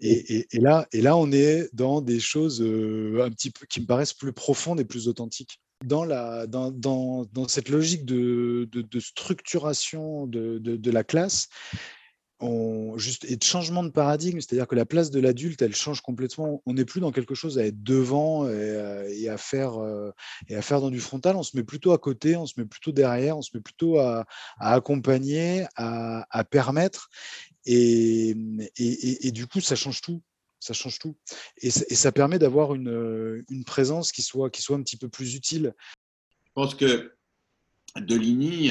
Et, 0.00 0.46
là. 0.52 0.86
et 0.92 1.00
là, 1.00 1.16
on 1.16 1.32
est 1.32 1.68
dans 1.72 2.00
des 2.00 2.20
choses 2.20 2.60
euh, 2.62 3.24
un 3.24 3.30
petit 3.30 3.50
peu 3.50 3.66
qui 3.66 3.80
me 3.80 3.86
paraissent 3.86 4.12
plus 4.12 4.32
profondes 4.32 4.80
et 4.80 4.84
plus 4.84 5.08
authentiques. 5.08 5.60
Dans, 5.84 6.04
la, 6.04 6.46
dans, 6.46 6.70
dans, 6.70 7.24
dans 7.32 7.48
cette 7.48 7.70
logique 7.70 8.04
de, 8.04 8.68
de, 8.70 9.00
structuration 9.00 10.26
de, 10.26 10.58
de, 10.58 10.90
la 10.90 11.04
classe, 11.04 11.48
juste, 12.96 13.24
et 13.24 13.36
de 13.36 13.44
changement 13.44 13.82
de 13.82 13.90
paradigme, 13.90 14.40
c'est-à-dire 14.40 14.66
que 14.66 14.74
la 14.74 14.86
place 14.86 15.10
de 15.10 15.20
l'adulte, 15.20 15.60
elle 15.62 15.74
change 15.74 16.00
complètement. 16.00 16.62
On 16.66 16.74
n'est 16.74 16.84
plus 16.84 17.00
dans 17.00 17.12
quelque 17.12 17.34
chose 17.34 17.58
à 17.58 17.66
être 17.66 17.82
devant 17.82 18.46
et, 18.46 18.52
euh, 18.52 19.32
à 19.32 19.36
faire, 19.36 19.78
euh, 19.78 20.10
et 20.48 20.56
à 20.56 20.62
faire 20.62 20.80
dans 20.80 20.90
du 20.90 21.00
frontal, 21.00 21.36
on 21.36 21.42
se 21.42 21.56
met 21.56 21.64
plutôt 21.64 21.92
à 21.92 21.98
côté, 21.98 22.36
on 22.36 22.46
se 22.46 22.58
met 22.58 22.66
plutôt 22.66 22.92
derrière, 22.92 23.36
on 23.36 23.42
se 23.42 23.50
met 23.54 23.60
plutôt 23.60 23.98
à, 23.98 24.26
accompagner, 24.58 25.66
à, 25.76 26.44
permettre. 26.50 27.10
Et, 27.66 28.34
et, 28.78 29.30
du 29.32 29.46
coup, 29.46 29.60
ça 29.60 29.76
change 29.76 30.00
tout. 30.00 30.22
Ça 30.60 30.72
change 30.72 30.98
tout. 30.98 31.16
Et, 31.58 31.70
ça 31.70 32.12
permet 32.12 32.38
d'avoir 32.38 32.74
une, 32.74 33.44
une, 33.50 33.64
présence 33.64 34.12
qui 34.12 34.22
soit, 34.22 34.50
qui 34.50 34.62
soit 34.62 34.76
un 34.76 34.82
petit 34.82 34.96
peu 34.96 35.08
plus 35.08 35.34
utile. 35.34 35.74
Je 36.46 36.52
pense 36.54 36.74
que 36.74 37.12
Deligny 37.96 38.70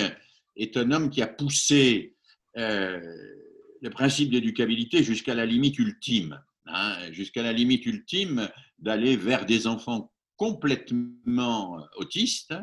est 0.56 0.78
un 0.78 0.92
homme 0.92 1.10
qui 1.10 1.22
a 1.22 1.28
poussé 1.28 2.16
euh, 2.58 3.00
le 3.82 3.90
principe 3.90 4.32
d'éducabilité 4.32 5.04
jusqu'à 5.04 5.36
la 5.36 5.46
limite 5.46 5.80
ultime, 5.80 6.42
hein, 6.66 7.12
jusqu'à 7.12 7.44
la 7.44 7.54
limite 7.54 7.86
ultime 7.86 8.50
d'aller 8.78 9.16
vers 9.16 9.46
des 9.46 9.68
enfants 9.68 10.12
complètement 10.40 11.86
autistes 11.98 12.56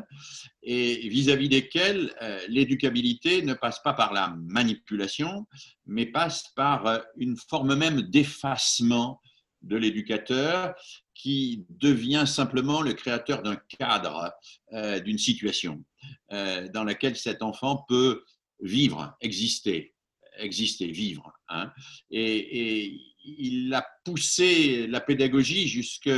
et 0.63 1.07
vis-à-vis 1.09 1.47
desquels 1.47 2.11
euh, 2.23 2.39
l'éducabilité 2.49 3.43
ne 3.43 3.53
passe 3.53 3.79
pas 3.83 3.93
par 3.93 4.13
la 4.13 4.35
manipulation, 4.47 5.45
mais 5.85 6.07
passe 6.07 6.45
par 6.55 6.87
euh, 6.87 6.97
une 7.17 7.37
forme 7.37 7.75
même 7.75 8.01
d'effacement 8.01 9.21
de 9.61 9.77
l'éducateur 9.77 10.73
qui 11.13 11.67
devient 11.69 12.25
simplement 12.25 12.81
le 12.81 12.93
créateur 12.93 13.43
d'un 13.43 13.57
cadre, 13.77 14.31
euh, 14.73 14.99
d'une 14.99 15.17
situation 15.17 15.83
dans 16.31 16.83
laquelle 16.83 17.15
cet 17.15 17.41
enfant 17.41 17.83
peut 17.87 18.23
vivre, 18.59 19.15
exister 19.21 19.95
exister, 20.39 20.91
vivre. 20.91 21.33
Hein. 21.49 21.71
Et, 22.11 22.99
il 23.29 23.73
a 23.73 23.85
poussé 24.05 24.87
la 24.87 25.01
pédagogie 25.01 25.67
jusque 25.67 26.09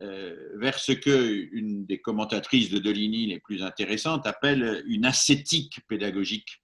euh, 0.00 0.58
vers 0.58 0.78
ce 0.78 0.90
que 0.90 1.48
une 1.52 1.86
des 1.86 2.00
commentatrices 2.00 2.70
de 2.70 2.78
Deligny 2.78 3.26
les 3.26 3.38
plus 3.38 3.62
intéressantes 3.62 4.26
appelle 4.26 4.82
une 4.86 5.04
ascétique 5.04 5.80
pédagogique, 5.86 6.60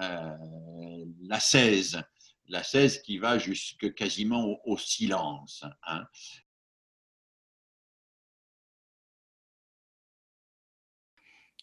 euh, 0.00 1.04
la 1.22 1.38
16, 1.38 2.02
la 2.48 2.62
16 2.62 3.02
qui 3.02 3.18
va 3.18 3.38
jusque 3.38 3.94
quasiment 3.94 4.58
au, 4.64 4.76
silence. 4.78 5.64
Hein. 5.86 6.04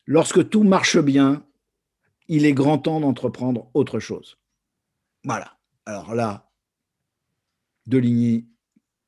Lorsque 0.05 0.49
tout 0.49 0.63
marche 0.63 0.97
bien, 0.97 1.45
il 2.27 2.45
est 2.45 2.53
grand 2.53 2.77
temps 2.77 2.99
d'entreprendre 2.99 3.69
autre 3.73 3.99
chose. 3.99 4.37
Voilà. 5.23 5.57
Alors 5.85 6.15
là, 6.15 6.49
Deligny, 7.85 8.47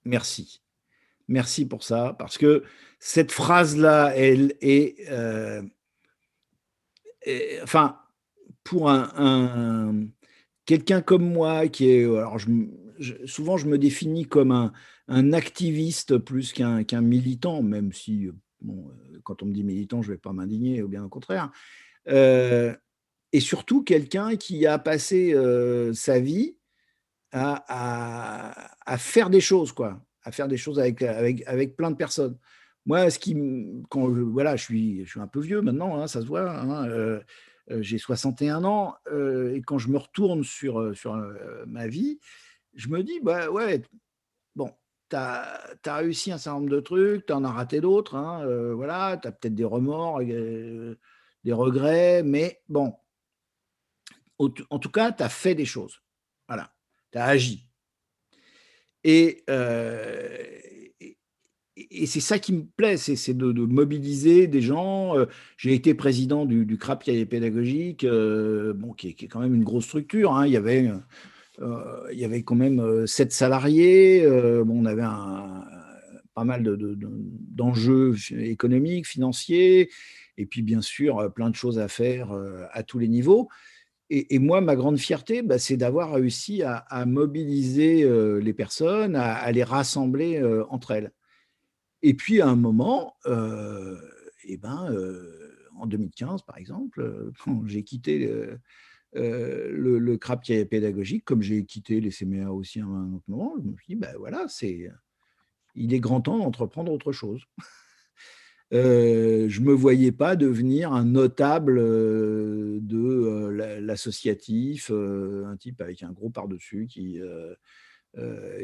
merci. 0.04 0.62
Merci 1.28 1.68
pour 1.68 1.84
ça, 1.84 2.16
parce 2.20 2.38
que 2.38 2.64
cette 3.00 3.32
phrase-là, 3.32 4.14
elle 4.16 4.56
est, 4.62 5.10
euh, 5.10 5.64
enfin, 7.64 8.00
pour 8.64 8.90
un, 8.90 10.06
quelqu'un 10.66 11.02
comme 11.02 11.32
moi 11.32 11.68
qui 11.68 11.90
est, 11.90 12.04
alors 12.04 12.38
souvent 13.26 13.58
je 13.58 13.68
me 13.68 13.78
définis 13.78 14.26
comme 14.26 14.52
un, 15.08 15.34
activiste 15.34 16.18
plus 16.18 16.54
qu'un 16.54 17.02
militant, 17.02 17.64
même 17.64 17.92
si, 17.92 18.30
bon, 18.62 18.92
quand 19.24 19.42
on 19.42 19.48
me 19.48 19.54
dit 19.54 19.64
militant, 19.64 20.02
je 20.02 20.10
ne 20.10 20.16
vais 20.16 20.20
pas 20.20 20.34
m'indigner, 20.34 20.84
ou 20.84 20.88
bien 20.88 21.04
au 21.04 21.10
contraire. 21.10 21.52
Euh, 22.08 22.76
et 23.36 23.42
surtout 23.42 23.84
quelqu'un 23.84 24.38
qui 24.38 24.66
a 24.66 24.80
passé 24.80 25.34
euh, 25.34 25.92
sa 25.92 26.22
vie 26.22 26.56
à, 27.34 27.66
à, 28.86 28.98
faire 28.98 29.30
des 29.30 29.42
choses, 29.42 29.74
quoi, 29.74 30.00
à 30.24 30.32
faire 30.32 30.48
des 30.48 30.56
choses 30.56 30.80
avec, 30.80 31.02
avec, 31.02 31.46
avec 31.46 31.76
plein 31.76 31.92
de 31.92 31.98
personnes. 31.98 32.38
Moi, 32.86 33.10
ce 33.10 33.20
qui, 33.20 33.36
quand 33.90 34.08
voilà, 34.08 34.56
je 34.56 34.64
suis, 34.64 35.04
je 35.04 35.10
suis 35.10 35.20
un 35.20 35.28
peu 35.28 35.42
vieux 35.42 35.60
maintenant, 35.62 36.00
hein, 36.00 36.08
ça 36.08 36.22
se 36.22 36.28
voit. 36.28 36.50
Hein, 36.50 36.88
euh, 36.88 37.20
euh, 37.72 37.82
j'ai 37.82 37.98
61 37.98 38.64
ans 38.64 38.96
et 39.12 39.62
quand 39.68 39.80
je 39.80 39.90
me 39.90 39.98
retourne 39.98 40.46
sur, 40.46 40.96
sur 40.96 41.22
ma 41.68 41.88
vie, 41.90 42.20
je 42.74 42.88
me 42.88 43.04
dis, 43.04 43.20
bah 43.22 43.52
ouais, 43.52 43.82
bon, 44.56 44.72
tu 45.10 45.18
as, 45.18 45.76
as, 45.86 45.96
réussi 45.98 46.32
un 46.32 46.38
certain 46.38 46.60
nombre 46.60 46.72
de 46.72 46.80
trucs, 46.80 47.26
tu 47.26 47.34
en 47.34 47.44
as 47.44 47.52
raté 47.52 47.82
d'autres, 47.82 48.16
hein, 48.16 48.46
voilà, 48.76 49.18
tu 49.22 49.28
as 49.28 49.34
peut-être 49.34 49.56
des 49.56 49.66
remords, 49.66 50.22
des 50.24 51.54
regrets, 51.54 52.24
mais 52.24 52.62
bon, 52.70 52.94
en 54.38 54.80
tout 54.80 54.92
cas, 54.92 55.12
tu 55.12 55.24
as 55.24 55.30
fait 55.30 55.56
des 55.56 55.66
choses. 55.66 56.02
Voilà, 56.48 56.74
tu 57.12 57.18
as 57.18 57.26
agi. 57.26 57.68
Et, 59.06 59.44
euh, 59.52 60.36
et, 61.78 62.06
c'est 62.08 62.20
ça 62.20 62.40
qui 62.40 62.54
me 62.54 62.64
plaît, 62.76 62.98
c'est 62.98 63.34
de, 63.36 63.52
mobiliser 63.52 64.48
des 64.48 64.62
gens. 64.62 65.16
Euh, 65.16 65.26
j'ai 65.58 65.76
été 65.76 65.94
président 65.94 66.46
du, 66.46 66.66
du 66.66 66.78
CRAP 66.78 67.04
pédagogique, 67.30 68.04
euh, 68.04 68.74
bon, 68.74 68.94
qui, 68.94 69.10
est, 69.10 69.28
quand 69.28 69.40
même 69.40 69.54
une 69.54 69.64
grosse 69.64 69.86
structure. 69.86 70.34
Hein. 70.36 70.48
Il, 70.48 70.54
y 70.54 70.58
avait, 70.58 70.90
il 71.60 72.20
y 72.20 72.26
avait 72.26 72.42
quand 72.42 72.56
même 72.56 73.06
sept 73.06 73.32
salariés. 73.32 74.26
bon, 74.66 74.82
on 74.82 74.86
avait 74.86 75.04
pas 76.34 76.44
mal 76.44 76.64
d'enjeux 76.64 78.16
de, 78.32 78.40
économiques, 78.40 79.08
financiers, 79.08 79.92
et 80.38 80.48
puis 80.48 80.64
bien 80.64 80.82
sûr 80.82 81.32
plein 81.34 81.52
de 81.52 81.56
choses 81.56 81.78
à 81.78 81.88
faire 81.88 82.32
à 82.72 82.82
tous 82.82 82.98
les 82.98 83.08
niveaux. 83.08 83.50
Et, 84.12 84.38
moi, 84.38 84.62
ma 84.62 84.76
grande 84.76 84.98
fierté, 85.00 85.42
bah, 85.42 85.58
c'est 85.58 85.78
d'avoir 85.78 86.14
réussi 86.14 86.62
à, 86.62 87.06
mobiliser 87.08 88.04
euh, 88.04 88.40
les 88.40 88.54
personnes, 88.54 89.16
à, 89.16 89.52
les 89.52 89.64
rassembler 89.64 90.38
euh, 90.38 90.64
entre 90.70 90.92
elles. 90.92 91.12
Et 92.04 92.14
puis, 92.14 92.40
à 92.40 92.48
un 92.48 92.56
moment, 92.56 93.16
euh, 93.26 94.00
eh 94.44 94.58
ben, 94.58 94.96
en 95.76 95.88
2015, 95.88 96.44
par 96.44 96.58
exemple, 96.58 97.32
quand 97.44 97.64
j'ai 97.68 97.84
quitté 97.84 98.32
le, 99.14 99.72
le, 99.72 100.66
pédagogique, 100.66 101.26
comme 101.26 101.42
j'ai 101.42 101.66
quitté 101.66 102.00
les 102.00 102.12
CMA 102.12 102.52
aussi 102.52 102.82
à 102.82 102.86
un 102.86 103.14
autre 103.14 103.26
moment, 103.28 103.56
je 103.58 103.70
me 103.70 103.76
suis 103.78 103.88
dit, 103.88 103.96
ben 103.96 104.16
voilà, 104.20 104.46
c'est, 104.48 104.88
il 105.74 105.96
est 105.96 106.00
grand 106.00 106.22
temps 106.22 106.38
d'entreprendre 106.38 106.92
autre 106.92 107.12
chose. 107.12 107.44
Euh, 108.74 109.48
je 109.48 109.62
ne 109.62 109.66
me 109.68 109.74
voyais 109.74 110.12
pas 110.12 110.36
devenir 110.36 110.92
un 110.92 111.06
notable 111.06 111.78
euh, 111.78 112.80
de 112.82 112.98
euh, 112.98 113.80
l'associatif, 113.80 114.90
un 114.92 115.56
type 115.58 115.82
avec 115.82 116.02
un 116.02 116.12
gros 116.12 116.30
par-dessus 116.30 116.88
qui, 116.88 117.20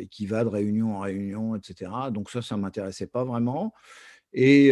qui 0.09 0.25
va 0.25 0.43
de 0.43 0.49
réunion 0.49 0.95
en 0.95 0.99
réunion, 0.99 1.55
etc. 1.55 1.91
Donc 2.11 2.29
ça, 2.29 2.41
ça 2.41 2.55
ne 2.55 2.61
m'intéressait 2.61 3.07
pas 3.07 3.23
vraiment. 3.23 3.73
Et, 4.33 4.71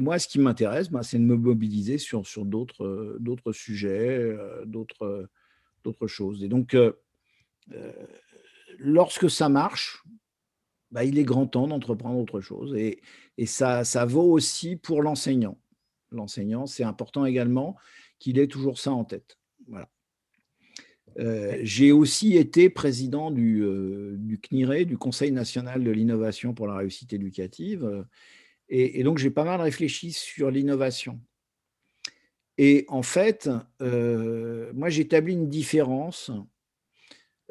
moi, 0.00 0.18
ce 0.18 0.28
qui 0.28 0.38
m'intéresse, 0.38 0.90
bah, 0.90 1.02
c'est 1.02 1.18
de 1.18 1.24
me 1.24 1.36
mobiliser 1.36 1.98
sur, 1.98 2.26
sur 2.26 2.44
d'autres 2.44 3.52
sujets, 3.52 4.36
d'autres 4.66 6.06
choses. 6.06 6.44
Et 6.44 6.48
donc, 6.48 6.76
lorsque 8.78 9.30
ça 9.30 9.48
marche, 9.48 10.04
bah, 10.90 11.04
il 11.04 11.18
est 11.18 11.24
grand 11.24 11.46
temps 11.46 11.66
d'entreprendre 11.66 12.18
autre 12.18 12.40
chose. 12.40 12.74
Et, 12.76 13.00
ça, 13.44 13.84
ça 13.84 14.06
vaut 14.06 14.32
aussi 14.32 14.76
pour 14.76 15.02
l'enseignant. 15.02 15.58
L'enseignant, 16.10 16.66
c'est 16.66 16.84
important 16.84 17.26
également 17.26 17.76
qu'il 18.18 18.38
ait 18.38 18.46
toujours 18.46 18.78
ça 18.78 18.92
en 18.92 19.04
tête. 19.04 19.38
Voilà. 19.68 19.90
Euh, 21.18 21.58
j'ai 21.62 21.92
aussi 21.92 22.36
été 22.36 22.68
président 22.68 23.30
du, 23.30 23.62
euh, 23.62 24.16
du, 24.18 24.38
CNIRE, 24.38 24.86
du 24.86 24.98
Conseil 24.98 25.32
national 25.32 25.82
de 25.82 25.90
l'innovation 25.90 26.52
pour 26.52 26.66
la 26.66 26.76
réussite 26.76 27.12
éducative. 27.12 28.04
Et, 28.68 29.04
donc, 29.04 29.18
j'ai 29.18 29.30
pas 29.30 29.44
mal 29.44 29.60
réfléchi 29.60 30.10
sur 30.12 30.50
l'innovation. 30.50 31.20
Et 32.58 32.84
en 32.88 33.02
fait, 33.02 33.48
euh, 33.80 34.72
moi, 34.74 34.88
j'établis 34.88 35.34
une 35.34 35.48
différence 35.48 36.32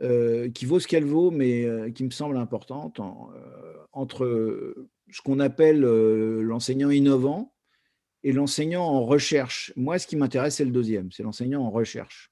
euh, 0.01 0.49
qui 0.49 0.65
vaut 0.65 0.79
ce 0.79 0.87
qu'elle 0.87 1.05
vaut, 1.05 1.31
mais 1.31 1.65
qui 1.93 2.03
me 2.03 2.09
semble 2.09 2.35
importante, 2.35 2.99
entre 3.93 4.75
ce 5.11 5.21
qu'on 5.21 5.39
appelle 5.39 5.81
l'enseignant 5.81 6.89
innovant 6.89 7.53
et 8.23 8.31
l'enseignant 8.31 8.83
en 8.83 9.05
recherche. 9.05 9.71
Moi, 9.75 9.99
ce 9.99 10.07
qui 10.07 10.15
m'intéresse, 10.15 10.55
c'est 10.55 10.65
le 10.65 10.71
deuxième, 10.71 11.11
c'est 11.11 11.23
l'enseignant 11.23 11.63
en 11.63 11.69
recherche. 11.69 12.31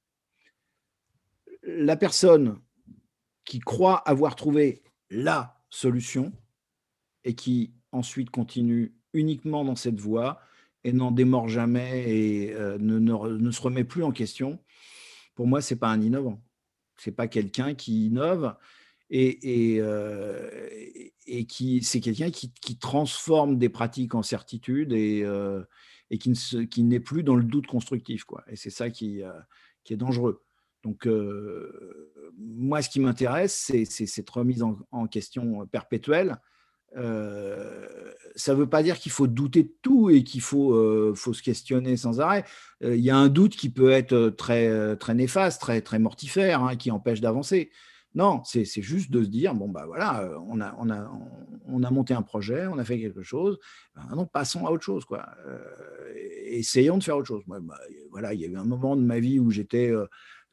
La 1.64 1.96
personne 1.96 2.60
qui 3.46 3.60
croit 3.60 3.98
avoir 4.08 4.36
trouvé 4.36 4.84
la 5.10 5.62
solution 5.70 6.34
et 7.24 7.36
qui 7.36 7.74
ensuite 7.92 8.32
continue 8.32 8.96
uniquement 9.14 9.64
dans 9.64 9.76
cette 9.76 10.00
voie 10.00 10.42
et 10.84 10.92
n'en 10.92 11.12
démord 11.12 11.48
jamais 11.48 12.10
et 12.10 12.54
ne, 12.54 13.00
ne, 13.00 13.52
se 13.52 13.62
remet 13.62 13.84
plus 13.84 14.04
en 14.04 14.12
question, 14.12 14.60
pour 15.36 15.48
moi, 15.48 15.62
ce 15.62 15.74
n'est 15.74 15.80
pas 15.80 15.90
un 15.90 16.02
innovant 16.02 16.42
c'est 16.98 17.12
pas 17.12 17.28
quelqu'un 17.28 17.74
qui 17.74 18.08
innove 18.08 18.56
et, 19.10 19.74
et, 19.74 19.82
euh, 19.82 20.50
et 21.38 21.46
qui 21.46 21.82
c'est 21.84 22.00
quelqu'un 22.00 22.32
qui, 22.32 22.78
transforme 22.78 23.58
des 23.58 23.70
pratiques 23.70 24.16
en 24.16 24.24
certitude 24.24 24.94
et, 24.94 25.24
euh, 25.24 25.64
qui, 26.20 26.30
ne 26.30 26.64
qui 26.64 26.84
n'est 26.84 27.00
plus 27.00 27.24
dans 27.24 27.36
le 27.36 27.44
doute 27.44 27.68
constructif 27.68 28.24
quoi. 28.24 28.44
Et 28.48 28.56
c'est 28.56 28.70
ça 28.70 28.90
qui, 28.90 29.24
euh, 29.24 29.32
est 29.90 29.98
dangereux. 29.98 30.44
Donc 30.84 31.08
moi, 32.38 32.82
ce 32.82 32.90
qui 32.90 33.00
m'intéresse, 33.00 33.54
c'est, 33.54 33.86
cette 33.86 34.30
remise 34.30 34.64
en, 34.64 35.08
question 35.08 35.66
perpétuelle 35.68 36.38
euh, 36.98 37.88
ça 38.36 38.54
ne 38.54 38.60
veut 38.60 38.70
pas 38.70 38.84
dire 38.84 39.00
qu'il 39.00 39.12
faut 39.12 39.28
douter 39.28 39.64
de 39.64 39.74
tout 39.82 40.10
et 40.10 40.24
qu'il 40.24 40.42
faut, 40.42 40.74
euh, 40.74 41.14
se 41.16 41.42
questionner 41.42 41.98
sans 41.98 42.20
arrêt. 42.20 42.46
Euh, 42.84 42.96
il 42.96 43.04
y 43.04 43.10
a 43.10 43.18
un 43.18 43.30
doute 43.30 43.56
qui 43.56 43.70
peut 43.70 43.92
être 43.92 44.30
très, 44.30 44.96
très 44.98 45.14
néfaste, 45.14 45.62
très, 45.62 45.82
très 45.82 46.00
mortifère, 46.00 46.64
hein, 46.64 46.76
qui 46.76 46.92
empêche 46.92 47.22
d'avancer. 47.22 47.72
Non, 48.16 48.42
c'est 48.44 48.66
juste 48.82 49.10
de 49.12 49.24
se 49.24 49.30
dire, 49.30 49.56
bon, 49.56 49.70
bah 49.70 49.86
voilà, 49.88 50.30
on 50.48 50.62
a, 50.62 50.76
on, 50.78 50.90
a, 50.92 51.12
on 51.66 51.84
a 51.84 51.90
monté 51.90 52.14
un 52.14 52.22
projet, 52.22 52.68
on 52.68 52.78
a 52.78 52.86
fait 52.86 53.00
quelque 53.00 53.24
chose, 53.24 53.58
ben, 53.96 54.26
passons 54.32 54.68
à 54.68 54.72
autre 54.72 54.84
chose, 54.84 55.04
quoi. 55.06 55.28
essayons 56.46 56.98
de 57.00 57.04
faire 57.04 57.18
autre 57.18 57.28
chose. 57.28 57.44
Bah, 57.48 57.60
voilà, 58.12 58.34
il 58.34 58.42
y 58.42 58.46
a 58.46 58.48
eu 58.48 58.56
un 58.56 58.66
moment 58.66 58.96
de 58.96 59.02
ma 59.02 59.20
vie 59.20 59.40
où 59.40 59.50
j'étais 59.50 59.92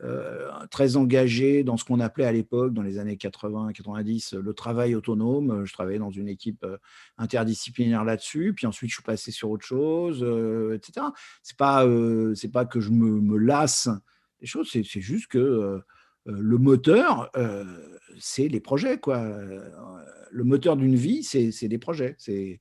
euh, 0.02 0.48
très 0.70 0.96
engagé 0.96 1.62
dans 1.62 1.76
ce 1.76 1.84
qu'on 1.84 2.00
appelait 2.00 2.24
à 2.24 2.32
l'époque, 2.32 2.72
dans 2.72 2.82
les 2.82 2.98
années 2.98 3.16
80-90, 3.16 4.38
le 4.38 4.54
travail 4.54 4.94
autonome. 4.94 5.66
Je 5.66 5.72
travaillais 5.74 5.98
dans 5.98 6.10
une 6.10 6.28
équipe 6.28 6.64
euh, 6.64 6.78
interdisciplinaire 7.18 8.04
là-dessus, 8.04 8.54
puis 8.54 8.66
ensuite 8.66 8.88
je 8.88 8.94
suis 8.94 9.02
passé 9.02 9.30
sur 9.30 9.50
autre 9.50 9.66
chose, 9.66 10.22
euh, 10.22 10.74
etc. 10.74 11.06
C'est 11.42 11.56
pas 11.58 11.84
pas 12.52 12.64
que 12.64 12.80
je 12.80 12.90
me, 12.90 13.36
lasse 13.36 13.88
des 14.40 14.46
choses, 14.46 14.70
c'est 14.72 15.00
juste 15.00 15.26
que 15.26 15.80
le 16.30 16.58
moteur, 16.58 17.30
c'est 18.18 18.48
les 18.48 18.60
projets, 18.60 18.98
quoi. 18.98 19.22
Le 20.30 20.44
moteur 20.44 20.76
d'une 20.76 20.96
vie, 20.96 21.22
c'est 21.22 21.68
des 21.68 21.78
projets. 21.78 22.14
C'est 22.18 22.60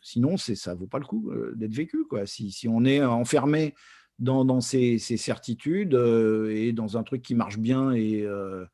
sinon, 0.00 0.36
ça 0.36 0.74
vaut 0.74 0.86
pas 0.86 0.98
le 0.98 1.06
coup 1.06 1.32
d'être 1.54 1.74
vécu, 1.74 2.04
quoi. 2.08 2.26
Si, 2.26 2.50
si 2.52 2.68
on 2.68 2.84
est 2.84 3.02
enfermé 3.02 3.74
dans, 4.20 4.60
ces, 4.60 4.98
certitudes 4.98 5.94
euh, 5.94 6.54
et 6.54 6.72
dans 6.72 6.96
un 6.96 7.02
truc 7.02 7.22
qui 7.22 7.34
marche 7.34 7.58
bien. 7.58 7.92
Et 7.92 8.22
euh, 8.22 8.64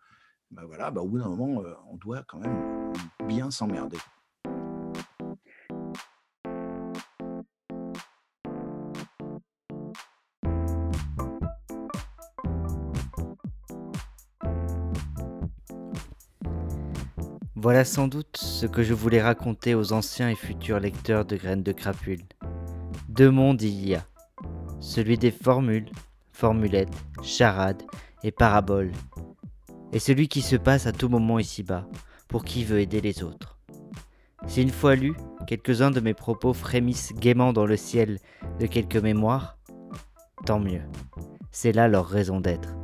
bah 0.51 0.63
voilà, 0.67 0.91
bah 0.91 1.01
au 1.01 1.09
bout 1.09 1.19
d'un 1.19 1.29
moment, 1.29 1.63
euh, 1.63 1.73
on 1.91 1.97
doit 1.97 2.23
quand 2.27 2.39
même 2.39 2.93
bien 3.27 3.51
s'emmerder. 3.51 3.99
Voilà 17.67 17.85
sans 17.85 18.07
doute 18.07 18.37
ce 18.37 18.65
que 18.65 18.85
je 18.85 18.95
voulais 18.95 19.21
raconter 19.21 19.75
aux 19.75 19.93
anciens 19.93 20.31
et 20.31 20.37
futurs 20.37 20.79
lecteurs 20.79 21.25
de 21.25 21.35
Graines 21.35 21.65
de 21.65 21.73
Crapule. 21.73 22.23
Deux 23.09 23.33
mondes 23.33 23.61
il 23.61 23.89
y 23.89 23.97
a. 23.97 24.07
Celui 24.79 25.19
des 25.19 25.33
formules, 25.33 25.91
formulettes, 26.31 26.97
charades 27.25 27.83
et 28.23 28.31
paraboles. 28.31 28.93
Et 29.93 29.99
celui 29.99 30.29
qui 30.29 30.43
se 30.43 30.55
passe 30.55 30.87
à 30.87 30.93
tout 30.93 31.09
moment 31.09 31.41
ici-bas, 31.41 31.89
pour 32.29 32.45
qui 32.45 32.63
veut 32.63 32.79
aider 32.79 33.01
les 33.01 33.25
autres. 33.25 33.59
Si 34.47 34.63
une 34.63 34.71
fois 34.71 34.95
lu, 34.95 35.17
quelques-uns 35.49 35.91
de 35.91 35.99
mes 35.99 36.15
propos 36.15 36.53
frémissent 36.53 37.15
gaiement 37.15 37.53
dans 37.53 37.67
le 37.67 37.77
ciel 37.77 38.21
de 38.61 38.67
quelques 38.67 38.95
mémoires, 38.95 39.59
tant 40.45 40.61
mieux. 40.61 40.83
C'est 41.51 41.73
là 41.73 41.89
leur 41.89 42.07
raison 42.07 42.39
d'être. 42.39 42.77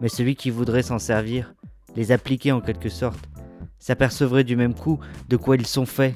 Mais 0.00 0.08
celui 0.08 0.34
qui 0.34 0.50
voudrait 0.50 0.82
s'en 0.82 0.98
servir, 0.98 1.54
les 1.94 2.10
appliquer 2.10 2.50
en 2.50 2.60
quelque 2.60 2.88
sorte, 2.88 3.28
s'apercevrait 3.78 4.44
du 4.44 4.56
même 4.56 4.74
coup 4.74 4.98
de 5.28 5.36
quoi 5.36 5.56
ils 5.56 5.66
sont 5.66 5.86
faits. 5.86 6.14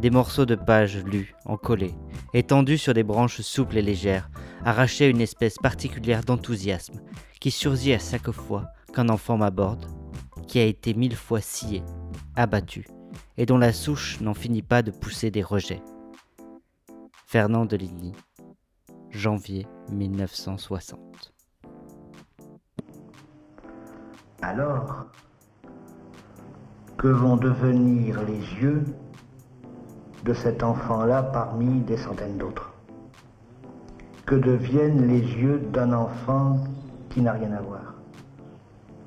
Des 0.00 0.10
morceaux 0.10 0.44
de 0.44 0.54
pages 0.54 1.02
lus, 1.04 1.34
encollés, 1.46 1.94
étendus 2.34 2.78
sur 2.78 2.92
des 2.94 3.02
branches 3.02 3.40
souples 3.40 3.78
et 3.78 3.82
légères, 3.82 4.30
arrachés 4.64 5.06
à 5.06 5.08
une 5.08 5.20
espèce 5.20 5.56
particulière 5.56 6.22
d'enthousiasme 6.22 7.00
qui 7.40 7.50
surgit 7.50 7.94
à 7.94 7.98
chaque 7.98 8.30
fois 8.30 8.66
qu'un 8.92 9.08
enfant 9.08 9.38
m'aborde, 9.38 9.86
qui 10.46 10.58
a 10.58 10.64
été 10.64 10.94
mille 10.94 11.16
fois 11.16 11.40
scié, 11.40 11.82
abattu, 12.34 12.86
et 13.36 13.46
dont 13.46 13.58
la 13.58 13.72
souche 13.72 14.20
n'en 14.20 14.34
finit 14.34 14.62
pas 14.62 14.82
de 14.82 14.90
pousser 14.90 15.30
des 15.30 15.42
rejets. 15.42 15.82
Fernand 17.26 17.64
de 17.64 17.76
Ligny, 17.76 18.12
janvier 19.10 19.66
1960. 19.90 21.32
Alors, 24.42 25.06
que 27.06 27.12
vont 27.12 27.36
devenir 27.36 28.20
les 28.24 28.40
yeux 28.60 28.82
de 30.24 30.34
cet 30.34 30.64
enfant-là 30.64 31.22
parmi 31.22 31.78
des 31.82 31.96
centaines 31.96 32.36
d'autres 32.36 32.72
Que 34.24 34.34
deviennent 34.34 35.06
les 35.06 35.20
yeux 35.20 35.60
d'un 35.72 35.92
enfant 35.92 36.64
qui 37.10 37.20
n'a 37.20 37.34
rien 37.34 37.52
à 37.52 37.60
voir 37.60 37.94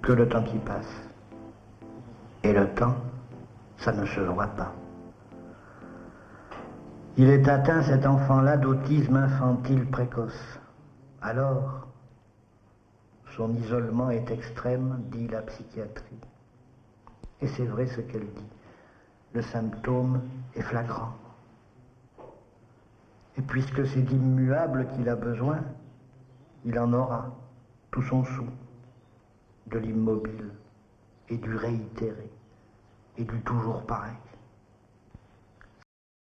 Que 0.01 0.13
le 0.13 0.29
temps 0.29 0.43
qui 0.43 0.59
passe. 0.59 1.09
Et 2.43 2.53
le 2.53 2.69
temps, 2.69 2.95
ça 3.79 3.91
ne 3.91 4.05
se 4.05 4.21
voit 4.21 4.47
pas. 4.47 4.71
Il 7.17 7.27
est 7.27 7.49
atteint, 7.49 7.83
cet 7.83 8.05
enfant-là, 8.05 8.55
d'autisme 8.55 9.17
infantile 9.17 9.85
précoce. 9.85 10.57
Alors, 11.21 11.89
son 13.35 13.53
isolement 13.55 14.09
est 14.09 14.31
extrême, 14.31 15.01
dit 15.11 15.27
la 15.27 15.41
psychiatrie. 15.41 16.21
Et 17.41 17.47
c'est 17.47 17.65
vrai 17.65 17.87
ce 17.87 18.01
qu'elle 18.01 18.25
dit. 18.25 18.49
Le 19.33 19.41
symptôme 19.41 20.21
est 20.55 20.61
flagrant. 20.61 21.13
Et 23.37 23.41
puisque 23.41 23.85
c'est 23.87 24.01
d'immuable 24.01 24.87
qu'il 24.87 25.07
a 25.07 25.15
besoin, 25.15 25.59
il 26.65 26.77
en 26.77 26.91
aura 26.93 27.33
tout 27.91 28.01
son 28.01 28.23
sou, 28.25 28.45
de 29.67 29.77
l'immobile 29.77 30.51
et 31.29 31.37
du 31.37 31.55
réitéré 31.55 32.29
et 33.17 33.23
du 33.23 33.39
toujours 33.41 33.85
pareil. 33.85 34.15